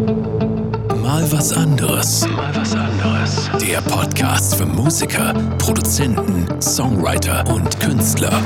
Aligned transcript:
Mal 0.00 1.30
was 1.30 1.52
anderes. 1.52 2.26
Mal 2.28 2.56
was 2.56 2.74
anderes. 2.74 3.50
Der 3.60 3.82
Podcast 3.82 4.54
für 4.54 4.64
Musiker, 4.64 5.34
Produzenten, 5.58 6.60
Songwriter 6.62 7.46
und 7.52 7.78
Künstler. 7.80 8.42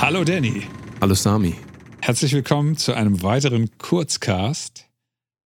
Hallo 0.00 0.22
Danny. 0.22 0.62
Hallo 1.00 1.14
Sami. 1.14 1.56
Herzlich 2.00 2.32
willkommen 2.32 2.76
zu 2.76 2.92
einem 2.92 3.22
weiteren 3.22 3.68
Kurzcast 3.78 4.88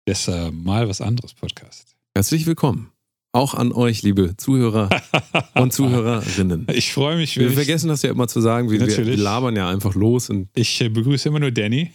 des 0.05 0.27
äh, 0.27 0.51
Mal 0.51 0.89
was 0.89 0.99
anderes 0.99 1.33
Podcast. 1.33 1.95
Herzlich 2.13 2.45
willkommen. 2.45 2.91
Auch 3.37 3.53
an 3.53 3.71
euch, 3.71 4.01
liebe 4.01 4.35
Zuhörer 4.35 4.89
und 5.53 5.71
Zuhörerinnen. 5.71 6.65
Ich 6.73 6.91
freue 6.91 7.17
mich. 7.17 7.37
Wir 7.37 7.51
vergessen 7.51 7.87
das 7.87 8.01
ja 8.01 8.09
immer 8.09 8.27
zu 8.27 8.41
sagen, 8.41 8.71
wir, 8.71 8.79
wir 8.81 9.15
labern 9.15 9.55
ja 9.55 9.69
einfach 9.69 9.93
los. 9.93 10.31
Und, 10.31 10.49
Ich 10.55 10.81
äh, 10.81 10.89
begrüße 10.89 11.29
immer 11.29 11.39
nur 11.39 11.51
Danny. 11.51 11.91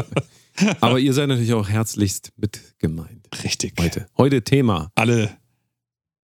aber 0.80 1.00
ihr 1.00 1.12
seid 1.12 1.28
natürlich 1.28 1.52
auch 1.52 1.68
herzlichst 1.68 2.32
mit 2.38 2.62
gemeint. 2.78 3.28
Richtig. 3.44 3.74
Heute. 3.78 4.06
Heute 4.16 4.40
Thema. 4.40 4.90
Alle 4.94 5.36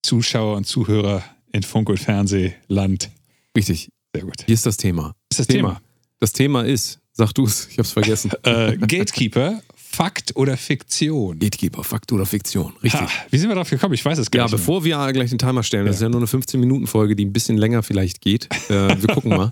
Zuschauer 0.03 0.55
und 0.55 0.63
Zuhörer 0.63 1.21
in 1.51 1.63
Funk 1.63 1.89
und 1.89 1.99
Fernsehland. 1.99 3.11
Richtig. 3.57 3.89
Sehr 4.15 4.23
gut. 4.23 4.45
Hier 4.45 4.53
ist 4.53 4.65
das 4.65 4.77
Thema. 4.77 5.17
ist 5.29 5.41
das 5.41 5.47
Thema. 5.47 5.81
Das 6.21 6.31
Thema 6.31 6.61
ist, 6.61 7.01
sag 7.11 7.33
du 7.33 7.43
es, 7.43 7.67
ich 7.67 7.77
hab's 7.77 7.91
vergessen. 7.91 8.31
Äh, 8.43 8.77
Gatekeeper, 8.77 9.61
Fakt 9.99 10.33
oder 10.37 10.55
Fiktion? 10.55 11.37
Gatekeeper, 11.39 11.83
Fakt 11.83 12.13
oder 12.13 12.25
Fiktion. 12.25 12.71
Richtig. 12.81 13.01
Ha, 13.01 13.07
wie 13.31 13.37
sind 13.37 13.49
wir 13.49 13.55
darauf 13.55 13.69
gekommen? 13.69 13.93
Ich 13.93 14.05
weiß 14.05 14.17
es 14.17 14.31
gar 14.31 14.39
Ja, 14.39 14.43
nicht. 14.45 14.53
mehr. 14.53 14.57
bevor 14.59 14.85
wir 14.85 15.11
gleich 15.11 15.29
den 15.29 15.39
Timer 15.39 15.61
stellen, 15.61 15.85
das 15.87 15.97
ist 15.97 16.01
Ja. 16.01 16.05
ja 16.05 16.11
nur 16.11 16.21
eine 16.21 16.27
15-Minuten-Folge, 16.27 17.17
die 17.17 17.25
ein 17.25 17.33
bisschen 17.33 17.57
länger 17.57 17.83
vielleicht 17.83 18.21
geht. 18.21 18.47
Äh, 18.69 18.95
wir 19.01 19.07
gucken 19.13 19.31
mal. 19.35 19.51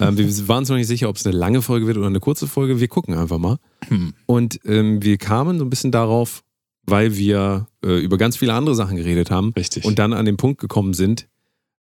ähm, 0.00 0.16
wir 0.16 0.48
waren 0.48 0.60
uns 0.60 0.70
noch 0.70 0.76
nicht 0.78 0.86
sicher, 0.86 1.10
ob 1.10 1.16
es 1.16 1.26
eine 1.26 1.36
lange 1.36 1.60
Folge 1.60 1.86
wird 1.86 1.98
oder 1.98 2.06
eine 2.06 2.20
kurze 2.20 2.46
Folge. 2.46 2.80
Wir 2.80 2.88
gucken 2.88 3.12
einfach 3.12 3.36
mal. 3.36 3.58
Hm. 3.88 4.14
Und 4.24 4.58
ähm, 4.64 5.02
wir 5.02 5.18
kamen 5.18 5.58
so 5.58 5.66
ein 5.66 5.70
bisschen 5.70 5.92
darauf, 5.92 6.42
weil 6.86 7.18
wir 7.18 7.66
äh, 7.84 7.98
über 8.02 8.16
ganz 8.16 8.38
viele 8.38 8.54
andere 8.54 8.74
Sachen 8.74 8.96
geredet 8.96 9.30
haben 9.30 9.52
Richtig. 9.54 9.84
und 9.84 9.98
dann 9.98 10.14
an 10.14 10.24
den 10.24 10.38
Punkt 10.38 10.62
gekommen 10.62 10.94
sind, 10.94 11.28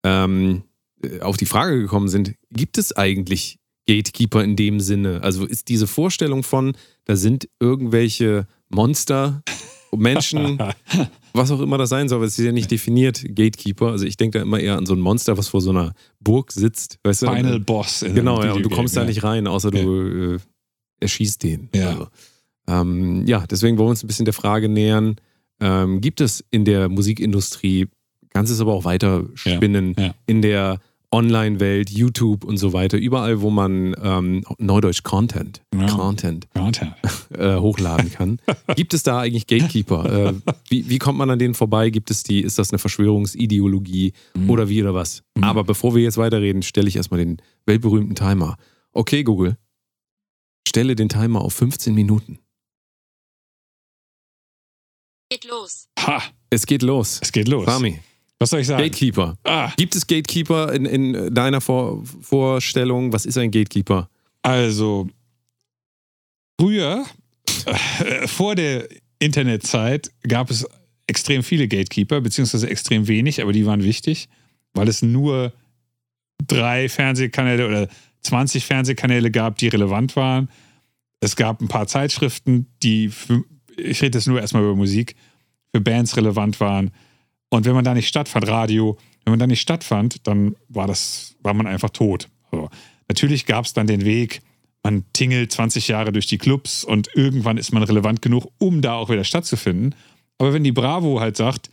ähm, 0.05 0.65
äh, 1.03 1.21
auf 1.21 1.39
die 1.39 1.47
Frage 1.47 1.81
gekommen 1.81 2.09
sind, 2.09 2.35
gibt 2.51 2.77
es 2.77 2.95
eigentlich 2.95 3.59
Gatekeeper 3.87 4.43
in 4.43 4.57
dem 4.57 4.81
Sinne? 4.81 5.23
Also 5.23 5.45
ist 5.47 5.69
diese 5.69 5.87
Vorstellung 5.87 6.43
von, 6.43 6.77
da 7.05 7.17
sind 7.17 7.49
irgendwelche 7.61 8.47
Monster, 8.69 9.43
Menschen, 9.95 10.59
was 11.33 11.51
auch 11.51 11.61
immer 11.61 11.79
das 11.79 11.89
sein 11.89 12.09
soll, 12.09 12.17
aber 12.17 12.27
es 12.27 12.39
ist 12.39 12.45
ja 12.45 12.53
nicht 12.53 12.71
definiert, 12.71 13.23
Gatekeeper. 13.23 13.89
Also 13.93 14.05
ich 14.05 14.17
denke 14.17 14.39
da 14.39 14.43
immer 14.43 14.61
eher 14.61 14.77
an 14.77 14.87
so 14.87 14.95
ein 14.95 15.01
Monster, 15.01 15.39
was 15.39 15.49
vor 15.49 15.61
so 15.61 15.71
einer 15.71 15.95
Burg 16.21 16.53
sitzt, 16.53 16.99
weißt 17.05 17.23
du? 17.23 17.27
Final 17.27 17.61
Boss. 17.61 18.03
In 18.03 18.15
Genau, 18.15 18.43
ja, 18.43 18.53
und 18.53 18.65
du 18.65 18.71
kommst 18.71 18.97
da 18.97 19.03
ja. 19.03 19.07
nicht 19.07 19.23
rein, 19.23 19.47
außer 19.47 19.71
du 19.71 20.35
äh, 20.35 20.39
erschießt 21.01 21.43
den. 21.43 21.69
Ja. 21.75 21.91
Also, 21.91 22.09
ähm, 22.69 23.27
ja, 23.27 23.47
deswegen 23.47 23.79
wollen 23.79 23.87
wir 23.87 23.91
uns 23.91 24.03
ein 24.03 24.09
bisschen 24.09 24.25
der 24.25 24.35
Frage 24.35 24.69
nähern, 24.69 25.17
ähm, 25.61 26.01
gibt 26.01 26.21
es 26.21 26.45
in 26.51 26.65
der 26.65 26.89
Musikindustrie, 26.89 27.87
kannst 28.31 28.53
es 28.53 28.61
aber 28.61 28.75
auch 28.75 28.85
weiter 28.85 29.25
spinnen, 29.35 29.95
Ja, 29.97 30.07
ja. 30.07 30.15
in 30.27 30.43
der 30.43 30.81
Online-Welt, 31.13 31.91
YouTube 31.91 32.45
und 32.45 32.57
so 32.59 32.73
weiter, 32.73 32.99
überall, 32.99 33.41
wo 33.41 33.51
man 33.51 33.95
ähm, 34.03 34.45
Neudeutsch 34.59 35.03
Content, 35.03 35.63
Ja. 35.75 35.87
Content 35.87 36.47
Content. 36.55 36.95
äh, 37.39 37.57
hochladen 37.57 38.11
kann. 38.11 38.41
Gibt 38.77 38.93
es 38.95 39.03
da 39.03 39.21
eigentlich 39.21 39.47
Gatekeeper? 39.47 40.29
äh, 40.31 40.35
wie, 40.69 40.89
wie 40.89 40.99
kommt 40.99 41.19
man 41.19 41.31
an 41.31 41.39
denen 41.39 41.55
vorbei? 41.55 41.91
Gibt 41.91 42.11
es 42.11 42.23
die, 42.23 42.41
ist 42.41 42.59
das 42.59 42.71
eine 42.71 42.79
Verschwörungsideologie 42.79 44.13
Mhm. 44.35 44.51
oder 44.51 44.69
wie 44.69 44.83
oder 44.83 44.95
was? 44.95 45.23
Aber 45.41 45.65
bevor 45.65 45.95
wir 45.95 46.03
jetzt 46.03 46.19
weiterreden, 46.19 46.63
stelle 46.63 46.89
ich 46.89 46.97
erstmal 46.97 47.19
den 47.25 47.41
weltberühmten 47.67 48.15
Timer. 48.15 48.57
Okay, 48.93 49.23
Google, 49.23 49.57
stelle 50.67 50.97
den 50.97 51.09
Timer 51.09 51.41
auf 51.43 51.55
15 51.55 51.95
Minuten. 51.95 52.39
Geht 55.31 55.45
los. 55.45 55.89
Ha, 56.01 56.23
Es 56.51 56.67
geht 56.67 56.83
los. 56.83 57.19
es 57.23 57.33
geht 57.33 57.49
los. 57.49 57.67
Sami, 57.67 57.99
Was 58.39 58.51
soll 58.51 58.61
ich 58.61 58.67
sagen? 58.67 58.83
Gatekeeper. 58.83 59.37
Ah, 59.45 59.73
Gibt 59.77 59.95
es 59.95 60.07
Gatekeeper 60.07 60.73
in, 60.73 60.85
in 60.85 61.35
deiner 61.35 61.61
Vor 61.61 62.05
Vorstellung? 62.21 63.13
Was 63.13 63.25
ist 63.25 63.39
ein 63.39 63.51
Gatekeeper? 63.51 64.09
Also, 64.43 65.09
früher, 66.61 67.05
äh, 67.67 68.27
vor 68.29 68.55
der 68.55 68.89
Internetzeit, 69.19 70.11
gab 70.29 70.51
es 70.51 70.67
extrem 71.07 71.43
viele 71.43 71.69
Gatekeeper, 71.69 72.21
beziehungsweise 72.21 72.69
extrem 72.69 73.09
wenig, 73.09 73.41
aber 73.41 73.53
die 73.53 73.65
waren 73.65 73.83
wichtig, 73.83 74.29
weil 74.75 74.89
es 74.89 75.03
nur 75.03 75.53
drei 76.47 76.89
Fernsehkanäle 76.89 77.67
oder 77.67 77.89
20 78.23 78.67
Fernsehkanäle 78.67 79.31
gab, 79.31 79.57
die 79.59 79.69
relevant 79.69 80.17
waren. 80.17 80.51
Es 81.21 81.37
gab 81.37 81.61
ein 81.61 81.69
paar 81.69 81.87
Zeitschriften, 81.87 82.67
die, 82.83 83.09
für, 83.09 83.45
ich 83.77 84.03
rede 84.03 84.19
jetzt 84.19 84.27
nur 84.27 84.41
erstmal 84.41 84.63
über 84.63 84.77
Musik, 84.77 85.15
für 85.75 85.81
Bands 85.81 86.17
relevant 86.17 86.61
waren. 86.61 86.91
Und 87.51 87.65
wenn 87.65 87.75
man 87.75 87.85
da 87.85 87.95
nicht 87.95 88.09
stattfand, 88.09 88.47
Radio, 88.49 88.97
wenn 89.25 89.33
man 89.33 89.39
da 89.39 89.47
nicht 89.47 89.61
stattfand, 89.61 90.27
dann 90.27 90.57
war 90.69 90.87
das, 90.87 91.37
war 91.43 91.55
man 91.55 91.67
einfach 91.67 91.91
tot. 91.91 92.29
So. 92.51 92.69
Natürlich 93.09 93.47
gab 93.47 93.65
es 93.65 93.73
dann 93.73 93.87
den 93.87 94.05
Weg, 94.05 94.43
man 94.83 95.05
tingelt 95.13 95.53
20 95.53 95.89
Jahre 95.89 96.13
durch 96.13 96.27
die 96.27 96.39
Clubs 96.39 96.85
und 96.85 97.09
irgendwann 97.15 97.57
ist 97.57 97.73
man 97.73 97.83
relevant 97.83 98.23
genug, 98.23 98.47
um 98.59 98.83
da 98.83 98.95
auch 98.95 99.11
wieder 99.11 99.25
stattzufinden. 99.25 99.95
Aber 100.39 100.53
wenn 100.53 100.65
die 100.65 100.73
Bravo 100.73 101.21
halt 101.21 101.37
sagt, 101.37 101.71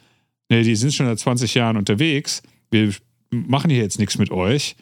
nee, 0.50 0.64
die 0.64 0.76
sind 0.76 0.94
schon 0.94 1.06
seit 1.06 1.20
20 1.20 1.54
Jahren 1.54 1.78
unterwegs, 1.78 2.42
wir 2.72 2.94
machen 3.30 3.70
hier 3.70 3.82
jetzt 3.82 4.00
nichts 4.00 4.18
mit 4.18 4.32
euch, 4.32 4.76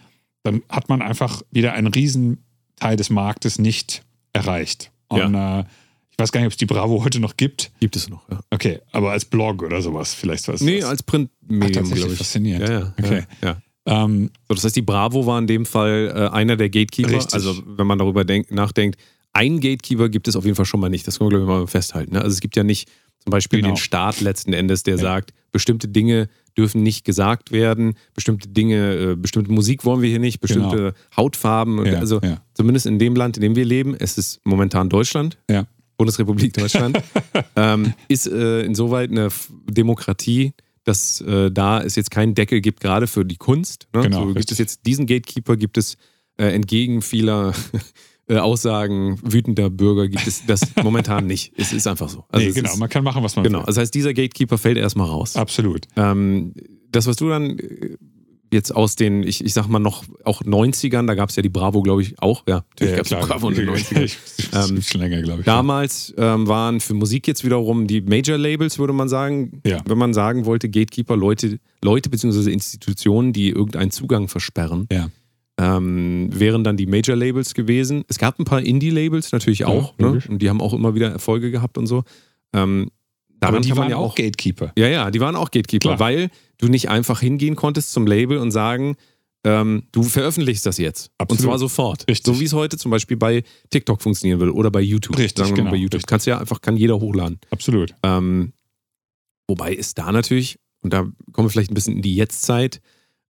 dann 0.44 0.62
hat 0.70 0.90
man 0.90 1.02
einfach 1.02 1.42
wieder 1.52 1.74
einen 1.74 1.88
riesen 1.88 2.44
Teil 2.78 2.96
des 2.96 3.10
Marktes 3.10 3.60
nicht 3.60 4.04
erreicht. 4.34 4.92
Und 5.08 5.36
äh, 5.36 5.66
ich 6.12 6.20
weiß 6.20 6.32
gar 6.32 6.40
nicht, 6.42 6.48
ob 6.48 6.52
es 6.52 6.58
die 6.58 6.66
Bravo 6.66 7.04
heute 7.04 7.20
noch 7.20 7.36
gibt. 7.38 7.72
Gibt 7.80 7.96
es 7.96 8.10
noch, 8.10 8.30
ja. 8.30 8.40
Okay, 8.52 8.80
aber 8.92 9.12
als 9.12 9.26
Blog 9.26 9.64
oder 9.64 9.82
sowas 9.82 10.14
vielleicht 10.14 10.48
was. 10.48 10.62
Nee, 10.62 10.80
was. 10.82 10.90
als 10.90 11.04
Printmedium, 11.04 11.92
glaube 11.92 12.12
ich. 12.12 12.18
faszinierend. 12.18 12.68
Ja, 12.70 12.80
ja. 12.80 12.94
Okay. 13.00 13.24
Ja, 13.42 13.62
ja. 13.88 14.04
ähm, 14.06 14.30
So, 14.48 14.54
das 14.56 14.64
heißt, 14.66 14.76
die 14.76 14.82
Bravo 14.82 15.26
war 15.26 15.40
in 15.40 15.48
dem 15.48 15.66
Fall 15.66 16.14
äh, 16.16 16.36
einer 16.36 16.58
der 16.58 16.70
Gatekeeper. 16.70 17.12
Richtig. 17.12 17.34
Also, 17.34 17.62
wenn 17.66 17.88
man 17.88 17.98
darüber 17.98 18.24
denk, 18.26 18.52
nachdenkt, 18.52 19.00
ein 19.34 19.60
Gatekeeper 19.62 20.10
gibt 20.10 20.28
es 20.28 20.36
auf 20.36 20.44
jeden 20.46 20.56
Fall 20.56 20.66
schon 20.66 20.80
mal 20.82 20.90
nicht. 20.90 21.08
Das 21.08 21.18
können 21.18 21.32
wir, 21.32 21.38
glaube 21.40 21.52
ich, 21.54 21.60
mal 21.62 21.68
festhalten. 21.68 22.14
Ne? 22.14 22.22
Also, 22.22 22.34
es 22.34 22.42
gibt 22.42 22.56
ja 22.56 22.64
nicht 22.64 22.90
zum 23.20 23.32
Beispiel 23.32 23.62
Genau. 23.62 23.74
den 23.74 23.78
Staat 23.78 24.20
letzten 24.22 24.52
Endes, 24.54 24.84
der 24.84 24.98
sagt, 24.98 25.32
bestimmte 25.52 25.88
Dinge 25.88 26.28
dürfen 26.58 26.84
nicht 26.84 27.06
gesagt 27.06 27.52
werden, 27.52 27.94
bestimmte 28.14 28.50
Dinge, 28.50 29.12
äh, 29.12 29.16
bestimmte 29.16 29.52
Musik 29.52 29.86
wollen 29.86 30.02
wir 30.02 30.10
hier 30.10 30.20
nicht, 30.20 30.42
bestimmte 30.42 30.94
Hautfarben. 31.16 31.78
Genau. 31.78 31.90
Ja, 31.90 32.00
also, 32.00 32.20
ja. 32.22 32.42
zumindest 32.54 32.88
in 32.88 33.00
dem 33.00 33.16
Land, 33.16 33.38
in 33.38 33.42
dem 33.42 33.56
wir 33.56 33.64
leben, 33.64 33.96
es 33.98 34.18
ist 34.18 34.42
momentan 34.44 34.90
Deutschland. 34.90 35.38
ja. 35.50 35.66
Bundesrepublik 36.02 36.54
Deutschland, 36.54 37.00
ähm, 37.56 37.94
ist 38.08 38.26
äh, 38.26 38.64
insoweit 38.64 39.12
eine 39.12 39.30
Demokratie, 39.70 40.54
dass 40.84 41.22
äh, 41.22 41.52
da 41.52 41.80
es 41.80 41.96
jetzt 41.96 42.10
keinen 42.10 42.34
Deckel 42.34 42.60
gibt, 42.60 42.80
gerade 42.80 43.06
für 43.06 43.24
die 43.24 43.38
Kunst. 43.38 43.88
Ne? 43.94 44.02
Genau, 44.02 44.22
so 44.22 44.26
gibt 44.28 44.40
richtig. 44.40 44.54
es 44.54 44.58
jetzt 44.58 44.86
diesen 44.88 45.06
Gatekeeper, 45.06 45.58
gibt 45.58 45.78
es 45.78 45.98
äh, 46.38 46.46
entgegen 46.46 47.04
vieler 47.04 47.54
äh, 48.28 48.38
Aussagen 48.38 49.20
wütender 49.22 49.70
Bürger, 49.70 50.08
gibt 50.08 50.26
es 50.26 50.44
das 50.48 50.62
momentan 50.84 51.28
nicht. 51.28 51.54
Es 51.56 51.72
ist 51.72 51.86
einfach 51.86 52.10
so. 52.10 52.26
Also 52.30 52.48
nee, 52.48 52.52
genau, 52.52 52.72
Ist, 52.72 52.80
man 52.80 52.90
kann 52.90 53.04
machen, 53.04 53.22
was 53.22 53.36
man 53.36 53.44
genau. 53.44 53.60
will. 53.60 53.66
Das 53.68 53.78
heißt, 53.78 53.94
dieser 53.94 54.16
Gatekeeper 54.16 54.58
fällt 54.58 54.80
erstmal 54.80 55.08
raus. 55.08 55.36
Absolut. 55.36 55.88
Ähm, 55.96 56.56
das, 56.90 57.06
was 57.06 57.16
du 57.18 57.30
dann 57.30 57.60
äh, 57.60 57.98
jetzt 58.52 58.76
aus 58.76 58.96
den, 58.96 59.24
ich, 59.24 59.44
ich 59.46 59.54
sag 59.54 59.68
mal 59.68 59.80
noch, 59.80 60.04
auch 60.26 60.42
90ern, 60.44 61.08
da 61.08 61.14
gab 61.16 61.30
es 61.30 61.36
ja 61.38 61.42
die 61.42 61.50
Bravo, 61.50 61.82
glaube 61.82 62.02
ich, 62.02 62.22
auch. 62.22 62.44
Ja, 62.48 62.64
natürlich 62.72 62.96
gab 62.98 63.06
es 63.06 63.10
die 63.10 63.16
Bravo 63.16 63.50
in 63.50 63.56
den 63.56 63.70
90ern. 63.76 64.02
Ich, 64.04 64.18
das 64.52 64.70
Ähm, 64.70 64.82
schon 64.82 65.02
länger, 65.02 65.22
glaube 65.22 65.40
ich. 65.42 65.46
Damals 65.46 66.14
ähm, 66.18 66.48
waren 66.48 66.80
für 66.82 66.94
Musik 66.94 67.28
jetzt 67.28 67.44
wiederum 67.46 67.88
die 67.88 68.02
Major-Labels, 68.02 68.78
würde 68.80 68.94
man 68.94 69.08
sagen, 69.10 69.62
Ja. 69.66 69.80
wenn 69.86 69.98
man 69.98 70.14
sagen 70.14 70.46
wollte, 70.46 70.70
Gatekeeper, 70.70 71.16
Leute, 71.16 71.60
Leute 71.84 72.10
bzw. 72.10 72.52
Institutionen, 72.52 73.32
die 73.34 73.50
irgendeinen 73.50 73.92
Zugang 73.92 74.28
versperren, 74.28 74.88
Ja. 74.92 75.10
ähm, 75.58 76.30
wären 76.32 76.64
dann 76.64 76.78
die 76.78 76.86
Major-Labels 76.88 77.54
gewesen. 77.54 78.04
Es 78.08 78.18
gab 78.18 78.40
ein 78.40 78.46
paar 78.46 78.62
Indie-Labels 78.62 79.32
natürlich 79.32 79.66
auch, 79.66 79.98
ne? 79.98 80.08
logisch. 80.08 80.28
und 80.30 80.42
die 80.42 80.50
haben 80.50 80.62
auch 80.62 80.74
immer 80.74 80.96
wieder 80.96 81.10
Erfolge 81.10 81.52
gehabt 81.52 81.78
und 81.78 81.88
so. 81.88 82.04
Ähm, 82.54 82.90
daran 83.42 83.56
Aber 83.56 83.64
die 83.66 83.76
waren 83.76 83.90
ja 83.90 83.98
auch 83.98 84.16
Gatekeeper. 84.16 84.72
ja, 84.78 84.88
ja, 84.88 85.12
die 85.12 85.20
waren 85.20 85.36
auch 85.36 85.52
Gatekeeper, 85.52 85.96
Klar. 85.96 86.00
weil 86.00 86.30
du 86.60 86.68
nicht 86.70 86.88
einfach 86.90 87.20
hingehen 87.20 87.56
konntest 87.56 87.92
zum 87.92 88.08
Label 88.08 88.38
und 88.38 88.52
sagen, 88.52 88.96
ähm, 89.44 89.84
du 89.92 90.04
veröffentlichst 90.04 90.66
das 90.66 90.78
jetzt. 90.78 91.10
Absolut. 91.18 91.40
Und 91.42 91.46
zwar 91.48 91.58
sofort. 91.60 92.08
Richtig. 92.08 92.34
So 92.34 92.40
wie 92.40 92.46
es 92.46 92.54
heute 92.54 92.78
zum 92.78 92.92
Beispiel 92.92 93.18
bei 93.18 93.44
TikTok 93.72 94.02
funktionieren 94.02 94.40
würde 94.40 94.54
oder 94.54 94.70
bei 94.70 94.82
YouTube. 94.82 95.18
Richtig, 95.18 95.38
Sagen 95.44 95.52
wir 95.52 95.64
genau, 95.64 95.72
bei 95.72 95.78
YouTube. 95.78 95.96
richtig. 95.96 96.08
Kannst 96.08 96.28
du 96.28 96.32
ja 96.32 96.38
einfach, 96.38 96.62
kann 96.62 96.78
jeder 96.78 97.00
hochladen. 97.00 97.40
Absolut. 97.50 97.96
Ähm, 98.04 98.54
wobei 99.48 99.76
es 99.76 99.96
da 99.96 100.12
natürlich, 100.12 100.60
und 100.82 100.94
da 100.94 101.08
kommen 101.32 101.48
wir 101.48 101.50
vielleicht 101.50 101.72
ein 101.72 101.74
bisschen 101.74 101.96
in 101.96 102.02
die 102.04 102.16
Jetztzeit, 102.16 102.82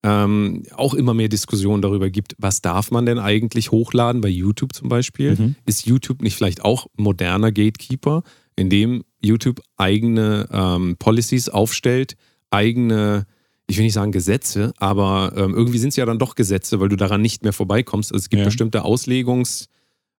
ähm, 0.03 0.63
auch 0.75 0.95
immer 0.95 1.13
mehr 1.13 1.29
Diskussionen 1.29 1.81
darüber 1.81 2.09
gibt, 2.09 2.35
was 2.39 2.61
darf 2.61 2.91
man 2.91 3.05
denn 3.05 3.19
eigentlich 3.19 3.71
hochladen 3.71 4.19
bei 4.19 4.29
YouTube 4.29 4.73
zum 4.73 4.89
Beispiel? 4.89 5.35
Mhm. 5.35 5.55
Ist 5.65 5.85
YouTube 5.85 6.21
nicht 6.23 6.35
vielleicht 6.35 6.65
auch 6.65 6.87
moderner 6.97 7.51
Gatekeeper, 7.51 8.23
indem 8.55 9.03
YouTube 9.21 9.61
eigene 9.77 10.47
ähm, 10.51 10.95
Policies 10.97 11.49
aufstellt, 11.49 12.15
eigene, 12.49 13.25
ich 13.67 13.77
will 13.77 13.83
nicht 13.85 13.93
sagen 13.93 14.11
Gesetze, 14.11 14.73
aber 14.77 15.33
ähm, 15.35 15.53
irgendwie 15.53 15.77
sind 15.77 15.89
es 15.89 15.95
ja 15.95 16.05
dann 16.05 16.19
doch 16.19 16.35
Gesetze, 16.35 16.79
weil 16.79 16.89
du 16.89 16.95
daran 16.95 17.21
nicht 17.21 17.43
mehr 17.43 17.53
vorbeikommst. 17.53 18.11
Also 18.11 18.23
es 18.23 18.29
gibt 18.29 18.39
Ja. 18.39 18.45
bestimmte 18.45 18.83
Auslegungs- 18.83 19.67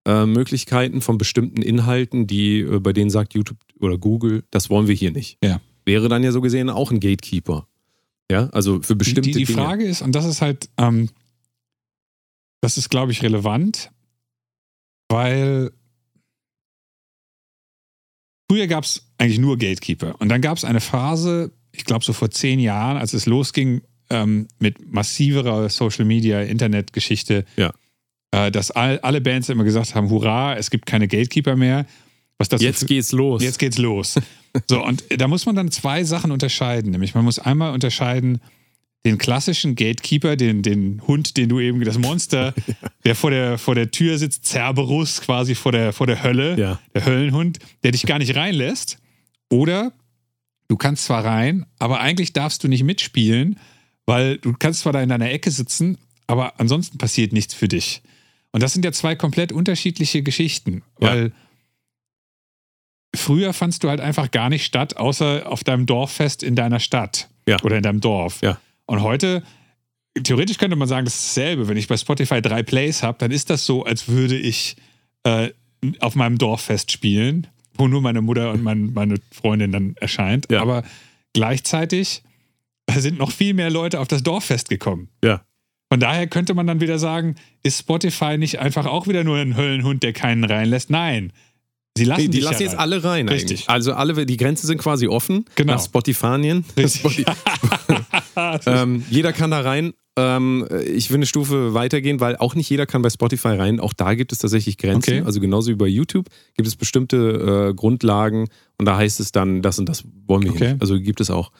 äh, 0.05 1.01
von 1.01 1.19
bestimmten 1.19 1.63
Inhalten, 1.63 2.27
die 2.27 2.61
äh, 2.61 2.81
bei 2.81 2.93
denen 2.93 3.11
sagt 3.11 3.35
YouTube 3.35 3.59
oder 3.81 3.99
Google, 3.99 4.45
das 4.51 4.69
wollen 4.71 4.89
wir 4.89 4.95
hier 4.95 5.13
nicht. 5.13 5.39
Ja. 5.45 5.61
Wäre 5.85 6.09
dann 6.09 6.23
ja 6.25 6.33
so 6.33 6.41
gesehen 6.41 6.71
auch 6.71 6.91
ein 6.91 7.01
Gatekeeper. 7.01 7.69
Ja, 8.31 8.49
also 8.49 8.81
für 8.83 8.97
bestimmte 8.97 9.31
die, 9.31 9.33
die 9.39 9.45
Dinge. 9.45 9.59
Frage 9.63 9.85
ist, 9.85 10.03
und 10.03 10.15
das 10.15 10.25
ist 10.25 10.41
halt, 10.41 10.71
ähm, 10.79 11.09
das 12.61 12.79
ist, 12.79 12.89
glaube 12.89 13.13
ich, 13.13 13.23
relevant, 13.23 13.91
weil 15.09 15.73
früher 18.53 18.67
gab 18.67 18.85
es 18.85 19.07
eigentlich 19.17 19.39
nur 19.39 19.57
Gatekeeper. 19.57 20.15
Und 20.21 20.29
dann 20.29 20.43
gab 20.43 20.59
es 20.59 20.65
eine 20.65 20.81
Phase, 20.81 21.53
ich 21.73 21.85
glaube 21.87 22.05
so 22.05 22.13
vor 22.13 22.31
zehn 22.31 22.61
Jahren, 22.61 22.99
als 22.99 23.15
es 23.15 23.25
losging 23.25 23.81
ähm, 24.11 24.47
mit 24.59 24.93
massiverer 24.93 25.71
Social 25.71 26.05
Media, 26.05 26.43
Internetgeschichte, 26.43 27.47
Ja. 27.57 27.73
äh, 28.33 28.51
dass 28.51 28.71
all, 28.71 28.99
alle 29.01 29.23
Bands 29.23 29.49
immer 29.49 29.65
gesagt 29.65 29.95
haben, 29.95 30.11
hurra, 30.11 30.55
es 30.57 30.69
gibt 30.71 30.85
keine 30.85 31.09
Gatekeeper 31.09 31.57
mehr. 31.57 31.87
Was 32.37 32.51
das 32.51 32.61
so 32.61 32.67
Jetzt 32.67 32.81
für- 32.81 32.87
geht's 32.87 33.13
los. 33.13 33.43
Jetzt 33.43 33.59
geht's 33.59 33.79
los. 33.79 34.17
So, 34.69 34.85
und 34.85 35.03
da 35.17 35.29
muss 35.29 35.47
man 35.47 35.57
dann 35.57 35.71
zwei 35.71 36.05
Sachen 36.05 36.31
unterscheiden. 36.31 36.91
Nämlich, 36.91 37.15
man 37.15 37.25
muss 37.25 37.39
einmal 37.39 37.73
unterscheiden 37.73 38.41
den 39.07 39.17
klassischen 39.17 39.77
Gatekeeper, 39.77 40.37
den, 40.37 40.63
den 40.63 41.01
Hund, 41.07 41.39
den 41.39 41.49
du 41.49 41.59
eben, 41.59 41.83
das 41.85 41.97
Monster, 41.99 42.53
der 43.05 43.15
vor 43.17 43.31
der, 43.31 43.59
vor 43.59 43.75
der 43.75 43.91
Tür 43.91 44.19
sitzt, 44.19 44.45
Cerberus, 44.47 45.21
quasi 45.21 45.55
vor 45.55 45.73
der, 45.73 45.93
vor 45.93 46.07
der 46.07 46.23
Hölle, 46.23 46.57
Ja. 46.59 46.81
der 46.95 47.05
Höllenhund, 47.05 47.59
der 47.83 47.93
dich 47.93 48.07
gar 48.07 48.19
nicht 48.19 48.35
reinlässt. 48.37 48.99
Oder 49.51 49.93
du 50.69 50.77
kannst 50.77 51.05
zwar 51.05 51.25
rein, 51.25 51.67
aber 51.79 52.01
eigentlich 52.01 52.33
darfst 52.33 52.63
du 52.65 52.69
nicht 52.69 52.85
mitspielen, 52.85 53.59
weil 54.07 54.39
du 54.39 54.53
kannst 54.53 54.81
zwar 54.81 54.93
da 54.93 55.03
in 55.03 55.09
deiner 55.09 55.31
Ecke 55.31 55.51
sitzen, 55.51 55.99
aber 56.27 56.59
ansonsten 56.61 56.99
passiert 56.99 57.33
nichts 57.33 57.55
für 57.55 57.69
dich. 57.69 58.03
Und 58.53 58.63
das 58.63 58.73
sind 58.73 58.85
ja 58.85 58.93
zwei 58.93 59.15
komplett 59.17 59.53
unterschiedliche 59.53 60.23
Geschichten, 60.23 60.83
Ja. 61.01 61.09
weil 61.09 61.33
früher 63.15 63.53
fandst 63.53 63.85
du 63.85 63.89
halt 63.89 64.01
einfach 64.01 64.31
gar 64.31 64.49
nicht 64.49 64.65
statt, 64.65 64.97
außer 64.97 65.51
auf 65.51 65.65
deinem 65.65 65.87
Dorffest 65.87 66.43
in 66.43 66.55
deiner 66.55 66.81
Stadt 66.81 67.29
Ja. 67.49 67.61
oder 67.63 67.77
in 67.77 67.83
deinem 67.83 68.01
Dorf. 68.01 68.41
Ja. 68.43 68.59
Und 68.87 69.03
heute, 69.03 69.43
theoretisch 70.21 70.59
könnte 70.59 70.77
man 70.77 70.89
sagen, 70.89 71.05
das 71.05 71.15
ist 71.15 71.37
dasselbe. 71.37 71.69
Wenn 71.69 71.77
ich 71.77 71.89
bei 71.89 71.97
Spotify 71.97 72.43
drei 72.43 72.63
Plays 72.63 73.03
habe, 73.03 73.19
dann 73.19 73.31
ist 73.31 73.51
das 73.51 73.65
so, 73.65 73.85
als 73.85 74.09
würde 74.09 74.37
ich 74.37 74.77
äh, 75.25 75.51
auf 76.01 76.15
meinem 76.15 76.39
Dorffest 76.39 76.91
spielen, 76.93 77.47
wo 77.75 77.89
nur 77.89 78.01
meine 78.03 78.21
Mutter 78.21 78.53
und 78.53 78.63
mein, 78.63 78.93
meine 78.93 79.17
Freundin 79.31 79.73
dann 79.73 79.97
erscheint. 80.01 80.47
Ja. 80.51 80.61
Aber 80.61 80.83
gleichzeitig 81.33 82.23
sind 82.95 83.19
noch 83.19 83.31
viel 83.31 83.55
mehr 83.55 83.71
Leute 83.71 84.01
auf 84.01 84.09
das 84.09 84.23
Dorffest 84.23 84.69
gekommen. 84.69 85.09
Ja. 85.25 85.43
Von 85.91 86.01
daher 86.01 86.27
könnte 86.27 86.55
man 86.55 86.67
dann 86.67 86.81
wieder 86.81 86.99
sagen, 86.99 87.37
ist 87.63 87.81
Spotify 87.81 88.39
nicht 88.39 88.59
einfach 88.59 88.87
auch 88.87 89.07
wieder 89.09 89.25
nur 89.25 89.37
ein 89.37 89.57
Höllenhund, 89.57 90.03
der 90.03 90.13
keinen 90.13 90.45
reinlässt? 90.45 90.91
Nein. 90.91 91.33
Sie 91.97 92.05
lassen 92.05 92.23
die 92.23 92.31
dich 92.31 92.43
lassen 92.43 92.63
ja 92.63 92.69
jetzt 92.69 92.73
rein. 92.73 92.81
alle 92.81 93.05
rein 93.05 93.29
Richtig. 93.29 93.51
eigentlich. 93.51 93.69
Also 93.69 93.93
alle, 93.93 94.25
die 94.25 94.37
Grenzen 94.39 94.67
sind 94.67 94.79
quasi 94.79 95.07
offen 95.07 95.45
Genau. 95.57 95.75
nach 95.75 95.85
Spotifanien. 95.85 96.65
Richtig. 96.77 97.27
ähm, 98.67 99.05
jeder 99.11 99.33
kann 99.33 99.51
da 99.51 99.61
rein. 99.61 99.93
Ähm, 100.19 100.67
ich 100.87 101.09
will 101.11 101.17
eine 101.17 101.27
Stufe 101.27 101.73
weitergehen, 101.73 102.21
weil 102.21 102.37
auch 102.37 102.55
nicht 102.55 102.69
jeder 102.69 102.85
kann 102.87 103.01
bei 103.01 103.09
Spotify 103.11 103.49
rein. 103.49 103.81
Auch 103.81 103.95
da 103.95 104.15
gibt 104.15 104.33
es 104.33 104.39
tatsächlich 104.39 104.77
Grenzen. 104.77 105.15
Okay. 105.15 105.23
Also 105.25 105.41
genauso 105.41 105.71
wie 105.71 105.75
bei 105.77 105.87
YouTube 105.87 106.29
gibt 106.55 106.67
es 106.69 106.77
bestimmte 106.77 107.71
äh, 107.71 107.75
Grundlagen 107.75 108.49
und 108.79 108.85
da 108.87 108.97
heißt 108.99 109.21
es 109.21 109.33
dann, 109.33 109.63
das 109.63 109.79
und 109.79 109.89
das 109.89 110.05
wollen 110.27 110.43
wir 110.45 110.53
Okay. 110.53 110.73
nicht. 110.73 110.83
Also 110.83 111.01
gibt 111.01 111.21
es 111.23 111.31
auch. 111.31 111.51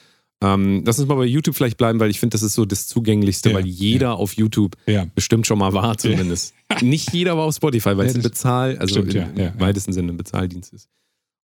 Ähm, 0.45 0.83
lass 0.85 0.99
uns 0.99 1.09
mal 1.09 1.15
bei 1.15 1.25
YouTube 1.25 1.55
vielleicht 1.55 1.79
bleiben, 1.79 2.01
weil 2.01 2.11
ich 2.11 2.19
finde, 2.21 2.35
das 2.35 2.43
ist 2.43 2.55
so 2.55 2.65
das 2.65 2.89
Zugänglichste, 2.89 3.51
Ja, 3.51 3.55
weil 3.57 3.65
jeder 3.67 4.17
auf 4.17 4.35
YouTube 4.35 4.77
ja. 4.87 5.07
bestimmt 5.15 5.47
schon 5.47 5.59
mal 5.59 5.73
war 5.73 5.97
zumindest. 5.97 6.53
Nicht 6.83 7.13
jeder 7.15 7.37
war 7.37 7.45
auf 7.45 7.55
Spotify, 7.55 7.97
weil 7.97 8.07
Ja, 8.07 8.11
es 8.11 8.17
ein 8.17 8.23
Bezahl, 8.23 8.77
also 8.79 8.97
stimmt, 8.97 9.15
im, 9.15 9.21
ja, 9.21 9.29
ja, 9.37 9.43
ja. 9.45 9.49
im 9.51 9.61
weitesten 9.61 9.93
Sinne 9.93 10.13
ein 10.13 10.17
Bezahldienst 10.17 10.73
ist. 10.75 10.89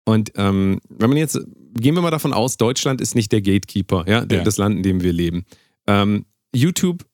Und 0.05 0.33
ähm, 0.37 0.81
wenn 0.89 1.09
man 1.11 1.17
jetzt, 1.19 1.39
gehen 1.79 1.95
wir 1.95 2.03
mal 2.03 2.11
davon 2.11 2.33
aus, 2.33 2.57
Deutschland 2.57 3.01
ist 3.01 3.15
nicht 3.15 3.31
der 3.31 3.41
Gatekeeper, 3.41 4.05
ja, 4.09 4.25
der, 4.25 4.39
Ja. 4.39 4.45
das 4.45 4.57
Land, 4.59 4.77
in 4.77 4.83
dem 4.83 5.03
wir 5.03 5.13
leben. 5.13 5.45
Ähm, 5.87 6.25
YouTube, 6.59 7.05